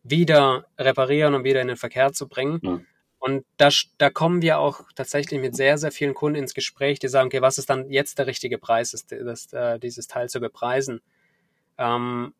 [0.02, 2.60] wieder reparieren und wieder in den Verkehr zu bringen.
[2.62, 2.86] Mhm.
[3.20, 7.08] Und da, da kommen wir auch tatsächlich mit sehr, sehr vielen Kunden ins Gespräch, die
[7.08, 10.40] sagen, okay, was ist dann jetzt der richtige Preis, das, das, äh, dieses Teil zu
[10.40, 11.02] bepreisen?
[11.76, 12.32] Ähm,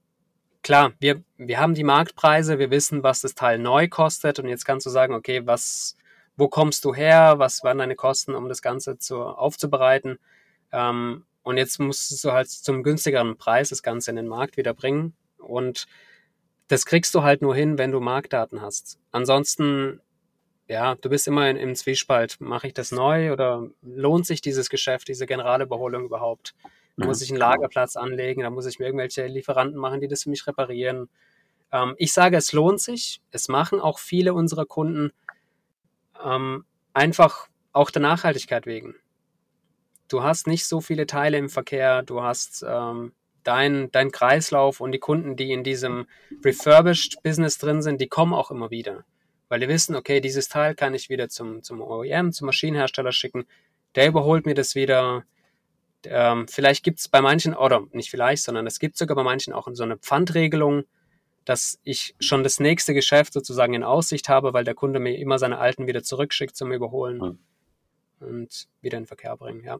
[0.62, 4.64] klar, wir, wir haben die Marktpreise, wir wissen, was das Teil neu kostet und jetzt
[4.64, 5.98] kannst du sagen, okay, was,
[6.38, 10.18] wo kommst du her, was waren deine Kosten, um das Ganze zu, aufzubereiten?
[10.72, 14.72] Ähm, und jetzt musst du halt zum günstigeren Preis das Ganze in den Markt wieder
[14.72, 15.86] bringen und
[16.68, 18.98] das kriegst du halt nur hin, wenn du Marktdaten hast.
[19.12, 20.00] Ansonsten
[20.70, 22.40] ja, du bist immer in, im Zwiespalt.
[22.40, 26.54] Mache ich das neu oder lohnt sich dieses Geschäft, diese Generalüberholung überhaupt?
[26.96, 27.50] Da muss ich einen genau.
[27.50, 31.08] Lagerplatz anlegen, da muss ich mir irgendwelche Lieferanten machen, die das für mich reparieren.
[31.72, 33.20] Ähm, ich sage, es lohnt sich.
[33.32, 35.10] Es machen auch viele unserer Kunden
[36.24, 38.94] ähm, einfach auch der Nachhaltigkeit wegen.
[40.06, 44.92] Du hast nicht so viele Teile im Verkehr, du hast ähm, dein, dein Kreislauf und
[44.92, 46.06] die Kunden, die in diesem
[46.44, 49.04] Refurbished Business drin sind, die kommen auch immer wieder
[49.50, 53.44] weil die wissen, okay, dieses Teil kann ich wieder zum, zum OEM, zum Maschinenhersteller schicken,
[53.96, 55.24] der überholt mir das wieder.
[56.04, 59.52] Ähm, vielleicht gibt es bei manchen, oder nicht vielleicht, sondern es gibt sogar bei manchen
[59.52, 60.84] auch so eine Pfandregelung,
[61.44, 65.38] dass ich schon das nächste Geschäft sozusagen in Aussicht habe, weil der Kunde mir immer
[65.40, 67.38] seine alten wieder zurückschickt zum Überholen mhm.
[68.20, 69.78] und wieder in den Verkehr bringen, ja.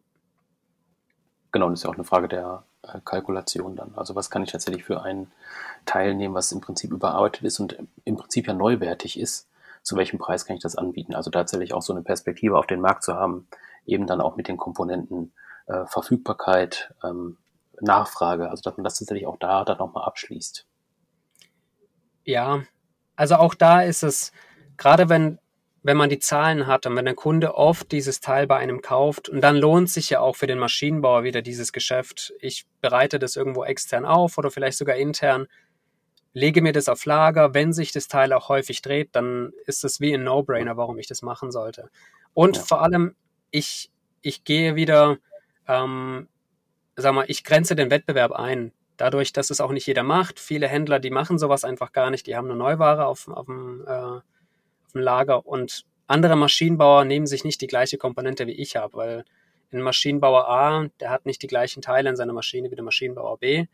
[1.53, 3.95] Genau, das ist ja auch eine Frage der äh, Kalkulation dann.
[3.95, 5.31] Also was kann ich tatsächlich für ein
[5.85, 9.50] Teil nehmen, was im Prinzip überarbeitet ist und im Prinzip ja neuwertig ist
[9.83, 11.15] zu welchem Preis kann ich das anbieten.
[11.15, 13.49] Also tatsächlich auch so eine Perspektive auf den Markt zu haben,
[13.87, 15.33] eben dann auch mit den Komponenten
[15.67, 17.39] äh, Verfügbarkeit, ähm,
[17.81, 20.67] Nachfrage, also dass man das tatsächlich auch da dann nochmal abschließt.
[22.25, 22.63] Ja,
[23.17, 24.33] also auch da ist es,
[24.77, 25.39] gerade wenn,
[25.83, 29.29] wenn man die Zahlen hat und wenn der Kunde oft dieses Teil bei einem kauft,
[29.29, 32.35] und dann lohnt sich ja auch für den Maschinenbauer wieder dieses Geschäft.
[32.41, 35.47] Ich bereite das irgendwo extern auf oder vielleicht sogar intern
[36.33, 37.55] lege mir das auf Lager.
[37.55, 41.07] Wenn sich das Teil auch häufig dreht, dann ist das wie ein No-Brainer, warum ich
[41.07, 41.91] das machen sollte.
[42.35, 42.63] Und ja.
[42.63, 43.15] vor allem,
[43.51, 43.91] ich,
[44.23, 45.19] ich gehe wieder,
[45.67, 46.29] ähm,
[46.97, 48.73] sag mal, ich grenze den Wettbewerb ein.
[48.97, 50.39] Dadurch, dass es auch nicht jeder macht.
[50.39, 52.27] Viele Händler, die machen sowas einfach gar nicht.
[52.27, 54.23] Die haben eine Neuware auf, auf, dem, äh, auf
[54.93, 59.25] dem Lager und andere Maschinenbauer nehmen sich nicht die gleiche Komponente wie ich habe, weil
[59.73, 63.39] ein Maschinenbauer A, der hat nicht die gleichen Teile in seiner Maschine wie der Maschinenbauer
[63.39, 63.67] B.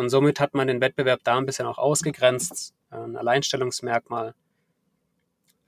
[0.00, 4.34] Und somit hat man den Wettbewerb da ein bisschen auch ausgegrenzt, ein Alleinstellungsmerkmal.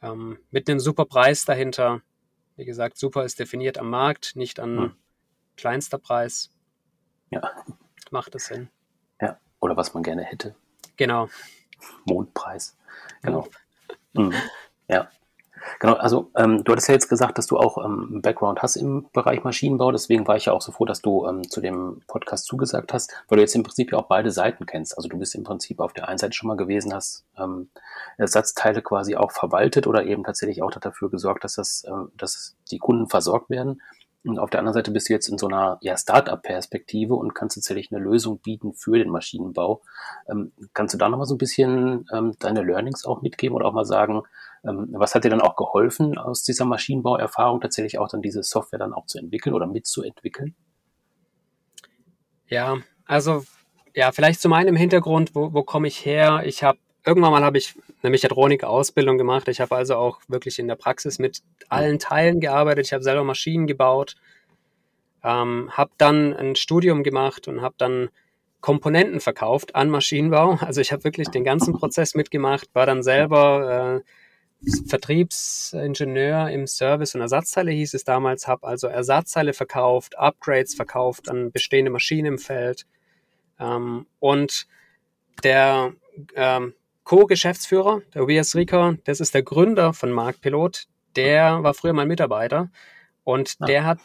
[0.00, 2.00] Ähm, mit einem super Preis dahinter.
[2.56, 4.96] Wie gesagt, super ist definiert am Markt, nicht an hm.
[5.58, 6.48] kleinster Preis.
[7.28, 7.42] Ja.
[8.10, 8.70] Macht es Sinn.
[9.20, 10.54] Ja, oder was man gerne hätte.
[10.96, 11.28] Genau.
[12.06, 12.78] Mondpreis.
[13.20, 13.46] Genau.
[14.14, 14.32] Mhm.
[14.88, 15.10] Ja.
[15.80, 19.06] Genau, also ähm, du hattest ja jetzt gesagt, dass du auch ähm, Background hast im
[19.12, 22.46] Bereich Maschinenbau, deswegen war ich ja auch so froh, dass du ähm, zu dem Podcast
[22.46, 24.96] zugesagt hast, weil du jetzt im Prinzip ja auch beide Seiten kennst.
[24.96, 27.68] Also du bist im Prinzip auf der einen Seite schon mal gewesen, hast ähm,
[28.16, 32.78] Ersatzteile quasi auch verwaltet oder eben tatsächlich auch dafür gesorgt, dass das, ähm, dass die
[32.78, 33.80] Kunden versorgt werden.
[34.24, 37.56] Und auf der anderen Seite bist du jetzt in so einer ja, Start-up-Perspektive und kannst
[37.56, 39.82] tatsächlich eine Lösung bieten für den Maschinenbau.
[40.28, 43.72] Ähm, kannst du da nochmal so ein bisschen ähm, deine Learnings auch mitgeben oder auch
[43.72, 44.22] mal sagen,
[44.62, 48.92] was hat dir dann auch geholfen, aus dieser Maschinenbauerfahrung tatsächlich auch dann diese Software dann
[48.92, 50.54] auch zu entwickeln oder mitzuentwickeln?
[52.46, 53.44] Ja, also
[53.94, 56.42] ja, vielleicht zu meinem Hintergrund, wo, wo komme ich her?
[56.44, 59.48] Ich habe irgendwann mal habe ich eine Mechatronik-Ausbildung gemacht.
[59.48, 62.86] Ich habe also auch wirklich in der Praxis mit allen Teilen gearbeitet.
[62.86, 64.14] Ich habe selber Maschinen gebaut,
[65.24, 68.10] ähm, habe dann ein Studium gemacht und habe dann
[68.60, 70.58] Komponenten verkauft an Maschinenbau.
[70.60, 74.21] Also ich habe wirklich den ganzen Prozess mitgemacht, war dann selber äh,
[74.86, 81.50] Vertriebsingenieur im Service und Ersatzteile hieß es damals, habe also Ersatzteile verkauft, Upgrades verkauft an
[81.50, 82.86] bestehende Maschinen im Feld.
[83.58, 84.66] Ähm, und
[85.42, 85.92] der
[86.34, 92.08] ähm, Co-Geschäftsführer, der Tobias Rieker, das ist der Gründer von Marktpilot, der war früher mein
[92.08, 92.70] Mitarbeiter
[93.24, 93.66] und ah.
[93.66, 93.98] der hat,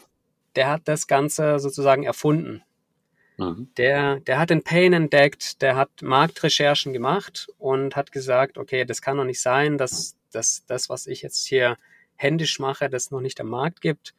[0.56, 2.62] der hat das Ganze sozusagen erfunden.
[3.38, 3.70] Mhm.
[3.76, 9.00] Der, der hat den Pain entdeckt, der hat Marktrecherchen gemacht und hat gesagt, okay, das
[9.00, 11.76] kann doch nicht sein, dass dass das, was ich jetzt hier
[12.16, 14.14] händisch mache, das noch nicht am Markt gibt.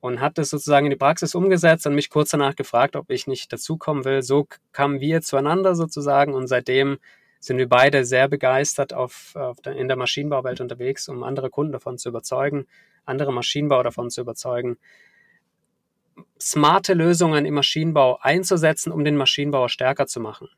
[0.00, 3.26] Und hat das sozusagen in die Praxis umgesetzt und mich kurz danach gefragt, ob ich
[3.26, 4.22] nicht dazukommen will.
[4.22, 6.98] So kamen wir zueinander sozusagen und seitdem
[7.40, 11.72] sind wir beide sehr begeistert auf, auf der, in der Maschinenbauwelt unterwegs, um andere Kunden
[11.72, 12.66] davon zu überzeugen,
[13.04, 14.78] andere Maschinenbauer davon zu überzeugen.
[16.40, 20.48] smarte Lösungen im Maschinenbau einzusetzen, um den Maschinenbauer stärker zu machen.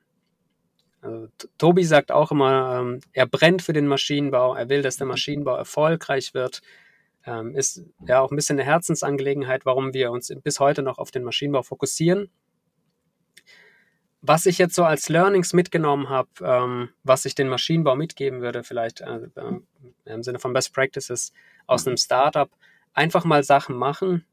[1.00, 5.06] Also, Tobi sagt auch immer, ähm, er brennt für den Maschinenbau, er will, dass der
[5.06, 6.60] Maschinenbau erfolgreich wird.
[7.24, 11.10] Ähm, ist ja auch ein bisschen eine Herzensangelegenheit, warum wir uns bis heute noch auf
[11.10, 12.30] den Maschinenbau fokussieren.
[14.20, 18.64] Was ich jetzt so als Learnings mitgenommen habe, ähm, was ich den Maschinenbau mitgeben würde,
[18.64, 19.60] vielleicht äh, äh,
[20.06, 21.32] im Sinne von Best Practices
[21.66, 22.50] aus einem Startup,
[22.94, 24.24] einfach mal Sachen machen.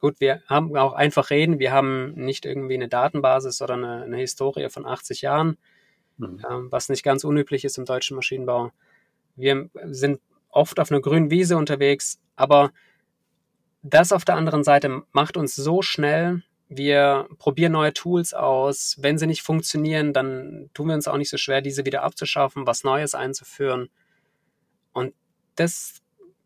[0.00, 1.58] Gut, wir haben auch einfach reden.
[1.58, 5.58] Wir haben nicht irgendwie eine Datenbasis oder eine, eine Historie von 80 Jahren,
[6.18, 6.40] mhm.
[6.48, 8.70] ähm, was nicht ganz unüblich ist im deutschen Maschinenbau.
[9.34, 12.72] Wir sind oft auf einer grünen Wiese unterwegs, aber
[13.82, 16.42] das auf der anderen Seite macht uns so schnell.
[16.68, 18.96] Wir probieren neue Tools aus.
[19.00, 22.66] Wenn sie nicht funktionieren, dann tun wir uns auch nicht so schwer, diese wieder abzuschaffen,
[22.66, 23.88] was Neues einzuführen.
[24.92, 25.14] Und
[25.54, 26.02] das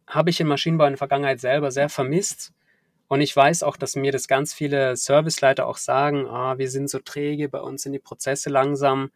[0.07, 2.53] habe ich im Maschinenbau in der Vergangenheit selber sehr vermisst.
[3.09, 6.89] Und ich weiß auch, dass mir das ganz viele Serviceleiter auch sagen, ah, wir sind
[6.89, 9.11] so träge, bei uns sind die Prozesse langsam.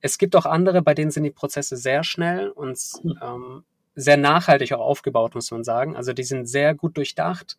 [0.00, 3.18] Es gibt auch andere, bei denen sind die Prozesse sehr schnell und hm.
[3.22, 5.96] ähm, sehr nachhaltig auch aufgebaut, muss man sagen.
[5.96, 7.58] Also die sind sehr gut durchdacht,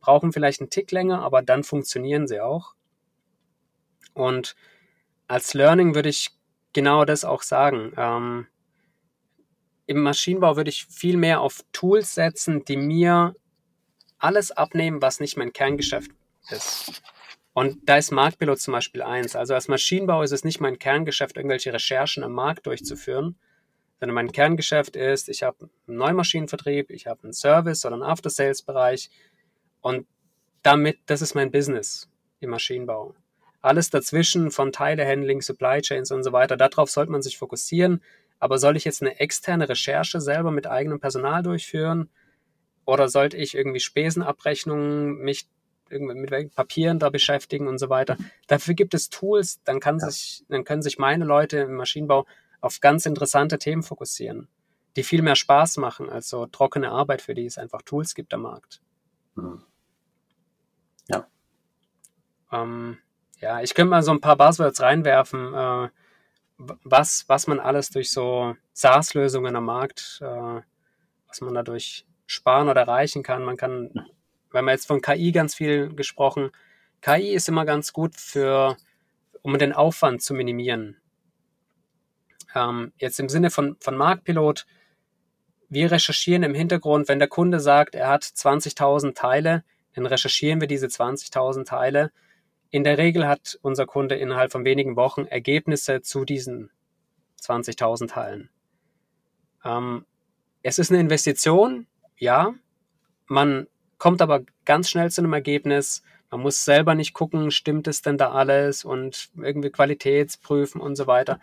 [0.00, 2.74] brauchen vielleicht einen Tick länger, aber dann funktionieren sie auch.
[4.14, 4.56] Und
[5.26, 6.30] als Learning würde ich
[6.72, 7.92] genau das auch sagen.
[7.96, 8.46] Ähm,
[9.86, 13.34] Im Maschinenbau würde ich viel mehr auf Tools setzen, die mir
[14.18, 16.10] alles abnehmen, was nicht mein Kerngeschäft
[16.50, 17.02] ist.
[17.52, 19.34] Und da ist Marktpilot zum Beispiel eins.
[19.34, 23.36] Also als Maschinenbau ist es nicht mein Kerngeschäft, irgendwelche Recherchen am Markt durchzuführen,
[23.98, 29.10] sondern mein Kerngeschäft ist, ich habe einen Neumaschinenvertrieb, ich habe einen Service oder einen After-Sales-Bereich
[29.80, 30.06] und
[30.62, 32.08] damit, das ist mein Business
[32.40, 33.14] im Maschinenbau.
[33.60, 38.02] Alles dazwischen von Teilehandling, Supply Chains und so weiter, darauf sollte man sich fokussieren.
[38.38, 42.08] Aber soll ich jetzt eine externe Recherche selber mit eigenem Personal durchführen?
[42.88, 45.46] Oder sollte ich irgendwie Spesenabrechnungen, mich
[45.90, 48.16] mit Papieren da beschäftigen und so weiter?
[48.46, 50.08] Dafür gibt es Tools, dann kann ja.
[50.08, 52.24] sich, dann können sich meine Leute im Maschinenbau
[52.62, 54.48] auf ganz interessante Themen fokussieren,
[54.96, 58.32] die viel mehr Spaß machen als so trockene Arbeit, für die es einfach Tools gibt
[58.32, 58.80] am Markt.
[59.34, 59.62] Mhm.
[61.08, 61.26] Ja.
[62.50, 62.96] Ähm,
[63.38, 65.88] ja, ich könnte mal so ein paar Buzzwords reinwerfen, äh,
[66.56, 70.62] was, was man alles durch so SaaS-Lösungen am Markt, äh,
[71.26, 73.42] was man dadurch sparen oder erreichen kann.
[73.42, 73.90] Man kann,
[74.52, 76.50] wenn man jetzt von KI ganz viel gesprochen,
[77.00, 78.76] KI ist immer ganz gut für,
[79.42, 80.96] um den Aufwand zu minimieren.
[82.54, 84.66] Ähm, jetzt im Sinne von, von Marktpilot,
[85.70, 89.64] wir recherchieren im Hintergrund, wenn der Kunde sagt, er hat 20.000 Teile,
[89.94, 92.12] dann recherchieren wir diese 20.000 Teile.
[92.70, 96.70] In der Regel hat unser Kunde innerhalb von wenigen Wochen Ergebnisse zu diesen
[97.40, 98.50] 20.000 Teilen.
[99.64, 100.04] Ähm,
[100.62, 101.86] es ist eine Investition,
[102.18, 102.54] ja.
[103.26, 103.66] Man
[103.98, 106.02] kommt aber ganz schnell zu einem Ergebnis.
[106.30, 111.06] Man muss selber nicht gucken, stimmt es denn da alles und irgendwie Qualitätsprüfen und so
[111.06, 111.40] weiter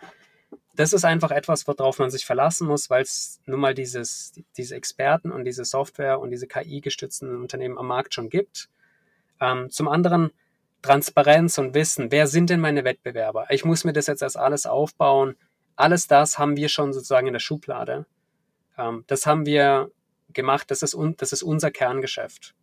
[0.76, 4.76] das ist einfach etwas, worauf man sich verlassen muss, weil es nun mal dieses, diese
[4.76, 8.68] Experten und diese Software und diese KI-gestützten Unternehmen am Markt schon gibt.
[9.40, 10.30] Ähm, zum anderen
[10.82, 12.12] Transparenz und Wissen.
[12.12, 13.46] Wer sind denn meine Wettbewerber?
[13.50, 15.36] Ich muss mir das jetzt erst alles aufbauen.
[15.76, 18.06] Alles das haben wir schon sozusagen in der Schublade.
[18.76, 19.90] Ähm, das haben wir
[20.36, 20.70] gemacht.
[20.70, 22.54] Das ist, das ist unser Kerngeschäft.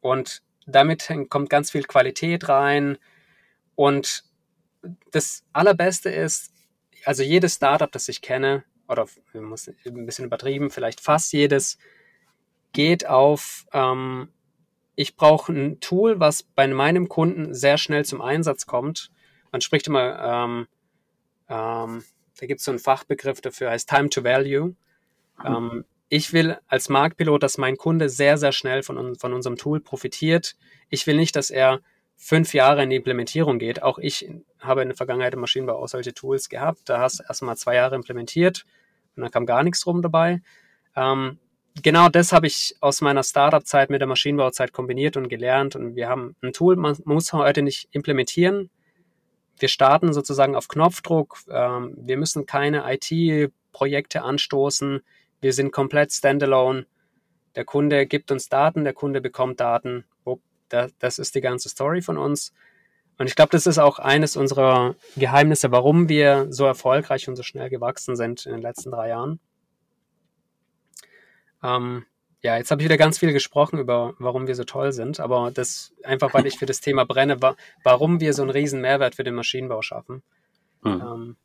[0.00, 2.96] Und damit kommt ganz viel Qualität rein.
[3.74, 4.24] Und
[5.10, 6.52] das Allerbeste ist,
[7.04, 11.78] also jedes Startup, das ich kenne, oder muss ein bisschen übertrieben, vielleicht fast jedes,
[12.72, 14.28] geht auf, ähm,
[14.94, 19.10] ich brauche ein Tool, was bei meinem Kunden sehr schnell zum Einsatz kommt.
[19.50, 20.66] Man spricht immer, ähm,
[21.48, 22.04] ähm,
[22.38, 24.74] da gibt es so einen Fachbegriff dafür, heißt Time to Value.
[25.42, 25.84] Mhm.
[26.12, 30.56] Ich will als Marktpilot, dass mein Kunde sehr, sehr schnell von, von unserem Tool profitiert.
[30.90, 31.80] Ich will nicht, dass er
[32.16, 33.82] fünf Jahre in die Implementierung geht.
[33.82, 34.28] Auch ich
[34.60, 36.80] habe in der Vergangenheit im Maschinenbau auch solche Tools gehabt.
[36.84, 38.66] Da hast du erstmal zwei Jahre implementiert
[39.16, 40.42] und dann kam gar nichts drum dabei.
[40.96, 41.38] Ähm,
[41.82, 45.76] genau das habe ich aus meiner Startup-Zeit mit der Maschinenbauzeit kombiniert und gelernt.
[45.76, 48.68] Und wir haben ein Tool, man muss heute nicht implementieren.
[49.58, 51.38] Wir starten sozusagen auf Knopfdruck.
[51.48, 55.00] Ähm, wir müssen keine IT-Projekte anstoßen.
[55.42, 56.86] Wir sind komplett standalone.
[57.56, 60.06] Der Kunde gibt uns Daten, der Kunde bekommt Daten
[60.72, 62.52] da, das ist die ganze Story von uns.
[63.18, 67.42] Und ich glaube, das ist auch eines unserer Geheimnisse, warum wir so erfolgreich und so
[67.42, 69.38] schnell gewachsen sind in den letzten drei Jahren.
[71.62, 72.06] Ähm,
[72.42, 75.52] ja, jetzt habe ich wieder ganz viel gesprochen über, warum wir so toll sind, aber
[75.52, 79.14] das einfach, weil ich für das Thema brenne, wa warum wir so einen riesen Mehrwert
[79.14, 80.22] für den Maschinenbau schaffen.
[80.82, 81.00] Hm.
[81.00, 81.36] Ähm,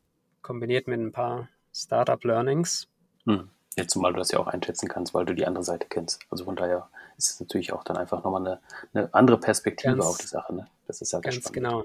[0.42, 2.88] kombiniert mit ein paar Startup-Learnings.
[3.26, 3.50] Hm.
[3.76, 6.20] Ja, zumal du das ja auch einschätzen kannst, weil du die andere Seite kennst.
[6.30, 8.60] Also von daher ist natürlich auch dann einfach nochmal eine,
[8.92, 10.54] eine andere Perspektive Ganz- auf die Sache.
[10.54, 10.66] Ne?
[10.86, 11.54] Das ist ja Ganz spannend.
[11.54, 11.84] genau.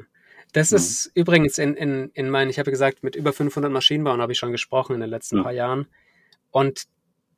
[0.54, 0.78] Das Mhm.
[0.78, 4.40] ist übrigens in, in, in meinen, ich habe gesagt, mit über 500 Maschinenbauern habe ich
[4.40, 5.44] schon gesprochen in den letzten Mhm.
[5.44, 5.88] paar Jahren.
[6.52, 6.84] Und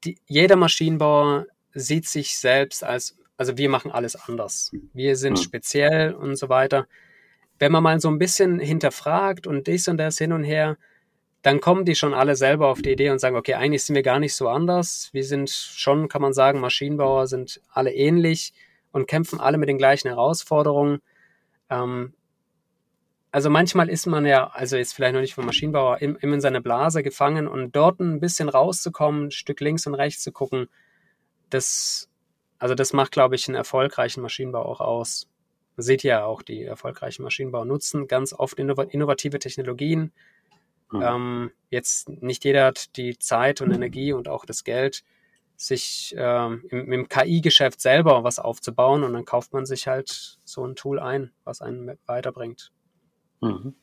[0.03, 4.71] die, jeder Maschinenbauer sieht sich selbst als, also wir machen alles anders.
[4.93, 5.43] Wir sind Mhm.
[5.43, 6.87] speziell und so weiter.
[7.59, 10.77] Wenn man mal so ein bisschen hinterfragt und dies und das hin und her,
[11.45, 14.01] dann kommen die schon alle selber auf die Idee und sagen, okay, eigentlich sind wir
[14.01, 15.09] gar nicht so anders.
[15.11, 18.51] Wir sind schon, kann man sagen, Maschinenbauer sind alle ähnlich
[18.91, 21.03] und kämpfen alle mit den gleichen Herausforderungen.
[21.69, 22.15] Ähm,
[23.31, 26.41] also manchmal ist man ja, also jetzt vielleicht noch nicht vom Maschinenbauer, im- immer in
[26.41, 30.67] seiner Blase gefangen und dort ein bisschen rauszukommen, ein Stück links und rechts zu gucken,
[31.51, 32.09] das,
[32.57, 35.27] also das macht, glaube ich, einen erfolgreichen Maschinenbau auch aus.
[35.75, 40.11] Man sieht ja auch, die erfolgreichen Maschinenbauer nutzen ganz oft innov- innovative Technologien.
[40.91, 41.01] Mhm.
[41.01, 45.03] Ähm, jetzt nicht jeder hat die Zeit und Energie und auch das Geld,
[45.57, 50.65] sich ähm, im, im KI-Geschäft selber was aufzubauen und dann kauft man sich halt so
[50.65, 52.71] ein Tool ein, was einen weiterbringt.
[53.41, 53.75] Mhm.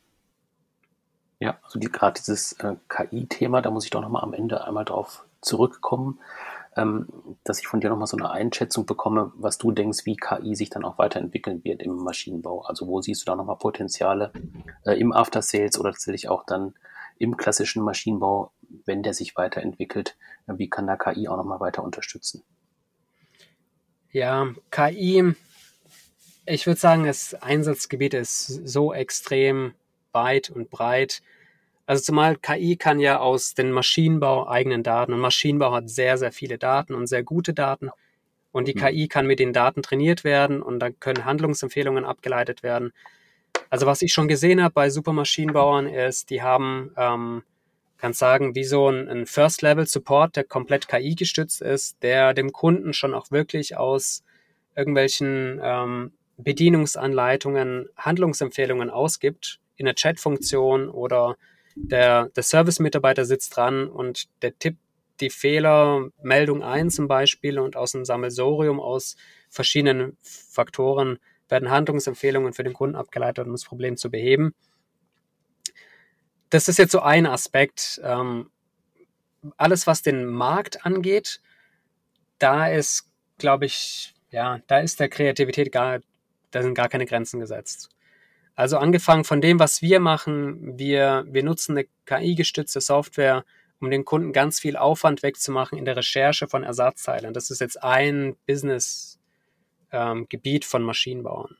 [1.41, 4.85] Ja, also die, gerade dieses äh, KI-Thema, da muss ich doch nochmal am Ende einmal
[4.85, 6.21] drauf zurückkommen,
[6.77, 7.09] ähm,
[7.43, 10.71] dass ich von dir nochmal so eine Einschätzung bekomme, was du denkst, wie KI sich
[10.71, 12.63] dann auch weiterentwickeln wird im Maschinenbau.
[12.63, 14.33] Also wo siehst du da nochmal Potenziale
[14.85, 16.75] äh, im After Sales oder tatsächlich auch dann
[17.19, 18.53] im klassischen Maschinenbau,
[18.85, 22.43] wenn der sich weiterentwickelt, äh, wie kann da KI auch nochmal weiter unterstützen?
[24.11, 25.35] Ja, KI,
[26.47, 29.75] ich würde sagen, das Einsatzgebiet ist so extrem
[30.13, 31.23] weit und breit.
[31.87, 36.33] Also zumal KI kann ja aus den Maschinenbau eigenen Daten und Maschinenbau hat sehr, sehr
[36.33, 37.91] viele Daten und sehr gute Daten.
[38.53, 38.79] Und die Mhm.
[38.81, 42.93] KI kann mit den Daten trainiert werden und dann können Handlungsempfehlungen abgeleitet werden.
[43.73, 47.43] Also was ich schon gesehen habe bei Supermaschinenbauern ist, die haben, ähm,
[47.97, 52.93] kann sagen, wie so ein, ein First-Level-Support, der komplett KI gestützt ist, der dem Kunden
[52.93, 54.25] schon auch wirklich aus
[54.77, 61.39] irgendwelchen ähm, Bedienungsanleitungen Handlungsempfehlungen ausgibt in der Chat-Funktion oder
[61.75, 64.81] der, der Service-Mitarbeiter sitzt dran und der tippt
[65.23, 69.17] die Fehlermeldung ein zum Beispiel und aus einem Sammelsorium aus
[69.49, 71.19] verschiedenen Faktoren
[71.53, 74.55] werden Handlungsempfehlungen für den Kunden abgeleitet, um das Problem zu beheben.
[76.51, 78.01] Das ist jetzt so ein Aspekt.
[78.03, 78.51] Ähm,
[79.57, 81.41] alles, was den Markt angeht,
[82.39, 86.01] da ist, glaube ich, ja, da ist der Kreativität gar,
[86.51, 87.91] da sind gar keine Grenzen gesetzt.
[88.55, 93.45] Also angefangen von dem, was wir machen, wir, wir nutzen eine KI-gestützte Software,
[93.81, 97.35] um den Kunden ganz viel Aufwand wegzumachen in der Recherche von Ersatzteilen.
[97.35, 98.37] Das ist jetzt ein
[99.93, 101.57] Business-Gebiet von Maschinenbauern.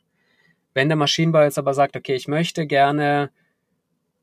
[0.73, 3.31] Wenn der Maschinenbauer jetzt aber sagt, okay, ich möchte gerne,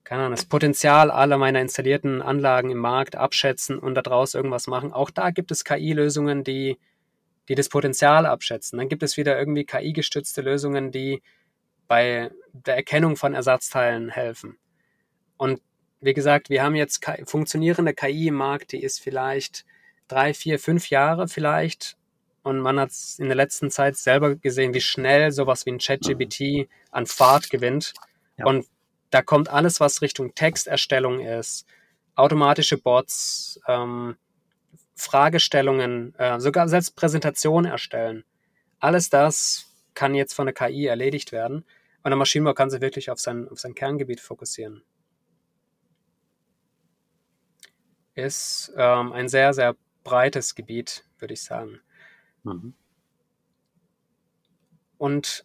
[0.04, 5.10] keine das Potenzial aller meiner installierten Anlagen im Markt abschätzen und daraus irgendwas machen, auch
[5.10, 6.78] da gibt es KI-Lösungen, die,
[7.48, 8.78] die das Potenzial abschätzen.
[8.78, 11.22] Dann gibt es wieder irgendwie KI-gestützte Lösungen, die
[11.86, 14.58] bei der Erkennung von Ersatzteilen helfen.
[15.36, 15.60] Und
[16.00, 19.64] wie gesagt, wir haben jetzt funktionierende KI im Markt, die ist vielleicht
[20.08, 21.96] drei, vier, fünf Jahre vielleicht.
[22.42, 26.68] Und man hat in der letzten Zeit selber gesehen, wie schnell sowas wie ein ChatGPT
[26.90, 27.92] an Fahrt gewinnt.
[28.38, 28.46] Ja.
[28.46, 28.66] Und
[29.10, 31.66] da kommt alles, was Richtung Texterstellung ist,
[32.14, 34.16] automatische Bots, ähm,
[34.94, 38.24] Fragestellungen, äh, sogar selbst Präsentationen erstellen.
[38.78, 41.64] Alles das kann jetzt von der KI erledigt werden.
[42.02, 44.82] Und der Maschinenbau kann sich wirklich auf sein, auf sein Kerngebiet fokussieren.
[48.14, 51.80] Ist ähm, ein sehr, sehr breites Gebiet, würde ich sagen.
[52.42, 52.74] Mhm.
[54.98, 55.44] Und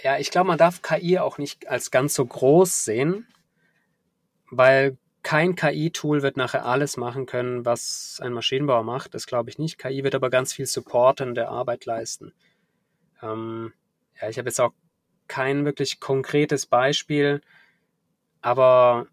[0.00, 3.26] ja, ich glaube, man darf KI auch nicht als ganz so groß sehen,
[4.50, 9.14] weil kein KI-Tool wird nachher alles machen können, was ein Maschinenbauer macht.
[9.14, 9.78] Das glaube ich nicht.
[9.78, 12.32] KI wird aber ganz viel supportende Arbeit leisten.
[13.22, 13.74] Ähm,
[14.20, 14.72] ja, ich habe jetzt auch
[15.28, 17.42] kein wirklich konkretes Beispiel,
[18.40, 19.06] aber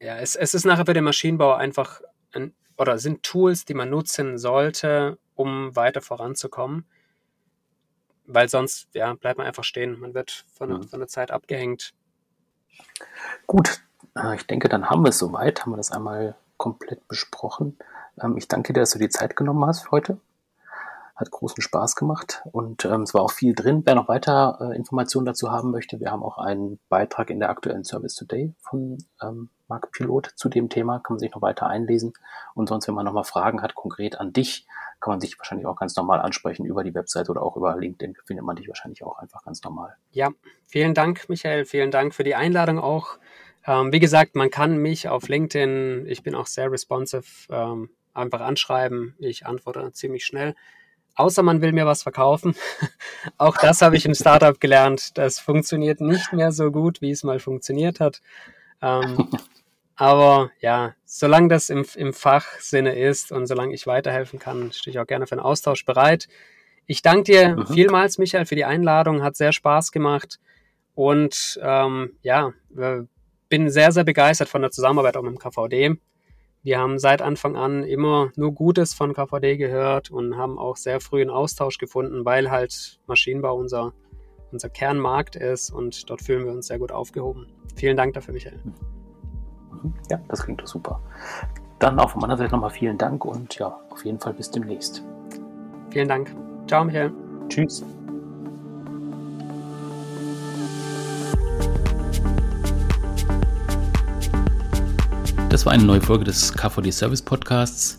[0.00, 2.00] ja, es, es ist nachher für den Maschinenbauer einfach
[2.32, 6.84] ein, oder sind Tools, die man nutzen sollte, um weiter voranzukommen.
[8.26, 9.98] Weil sonst ja, bleibt man einfach stehen.
[10.00, 10.82] Man wird von, Mhm.
[10.88, 11.94] von der Zeit abgehängt.
[13.46, 13.80] Gut,
[14.16, 17.78] äh, ich denke, dann haben wir es soweit, haben wir das einmal komplett besprochen.
[18.20, 20.20] Ähm, Ich danke dir, dass du die Zeit genommen hast für heute.
[21.16, 23.82] Hat großen Spaß gemacht und ähm, es war auch viel drin.
[23.84, 27.50] Wer noch weiter äh, Informationen dazu haben möchte, wir haben auch einen Beitrag in der
[27.50, 31.66] aktuellen Service Today von ähm, Marc Pilot zu dem Thema, kann man sich noch weiter
[31.66, 32.12] einlesen.
[32.54, 34.66] Und sonst, wenn man nochmal Fragen hat, konkret an dich,
[35.00, 38.16] kann man sich wahrscheinlich auch ganz normal ansprechen über die Website oder auch über LinkedIn,
[38.24, 39.96] findet man dich wahrscheinlich auch einfach ganz normal.
[40.10, 40.30] Ja,
[40.66, 41.64] vielen Dank, Michael.
[41.64, 43.18] Vielen Dank für die Einladung auch.
[43.66, 48.40] Ähm, wie gesagt, man kann mich auf LinkedIn, ich bin auch sehr responsive, ähm, einfach
[48.40, 49.14] anschreiben.
[49.18, 50.54] Ich antworte ziemlich schnell.
[51.14, 52.54] außer man will mir was verkaufen.
[53.38, 55.18] Auch das habe ich im Startup gelernt.
[55.18, 58.22] Das funktioniert nicht mehr so gut, wie es mal funktioniert hat.
[58.80, 59.28] Ähm,
[59.98, 65.00] aber ja, solange das im, im Fachsinne ist und solange ich weiterhelfen kann, stehe ich
[65.00, 66.28] auch gerne für einen Austausch bereit.
[66.86, 67.66] Ich danke dir mhm.
[67.66, 69.24] vielmals, Michael, für die Einladung.
[69.24, 70.38] Hat sehr Spaß gemacht.
[70.94, 72.52] Und ähm, ja,
[73.48, 75.96] bin sehr, sehr begeistert von der Zusammenarbeit auch mit dem KVD.
[76.62, 81.00] Wir haben seit Anfang an immer nur Gutes von KVD gehört und haben auch sehr
[81.00, 83.94] früh einen Austausch gefunden, weil halt Maschinenbau unser,
[84.52, 87.48] unser Kernmarkt ist und dort fühlen wir uns sehr gut aufgehoben.
[87.74, 88.60] Vielen Dank dafür, Michael.
[90.10, 91.00] Ja, das klingt doch super.
[91.78, 95.02] Dann auch von meiner Seite nochmal vielen Dank und ja, auf jeden Fall bis demnächst.
[95.90, 96.34] Vielen Dank.
[96.66, 97.12] Ciao, Michael.
[97.48, 97.84] Tschüss.
[105.48, 107.96] Das war eine neue Folge des KVD Service Podcasts.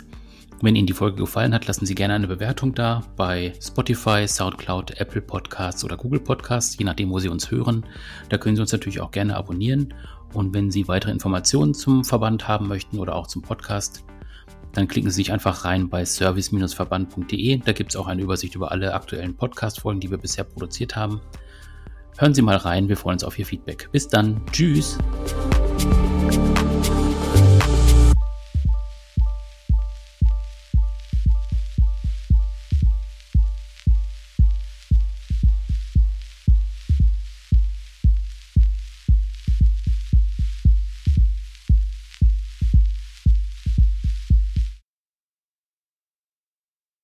[0.62, 5.00] Wenn Ihnen die Folge gefallen hat, lassen Sie gerne eine Bewertung da bei Spotify, SoundCloud,
[5.00, 7.86] Apple Podcasts oder Google Podcasts, je nachdem, wo Sie uns hören.
[8.28, 9.94] Da können Sie uns natürlich auch gerne abonnieren.
[10.34, 14.04] Und wenn Sie weitere Informationen zum Verband haben möchten oder auch zum Podcast,
[14.74, 17.58] dann klicken Sie sich einfach rein bei service-verband.de.
[17.58, 21.22] Da gibt es auch eine Übersicht über alle aktuellen Podcast-Folgen, die wir bisher produziert haben.
[22.18, 23.90] Hören Sie mal rein, wir freuen uns auf Ihr Feedback.
[23.92, 24.42] Bis dann.
[24.52, 24.98] Tschüss.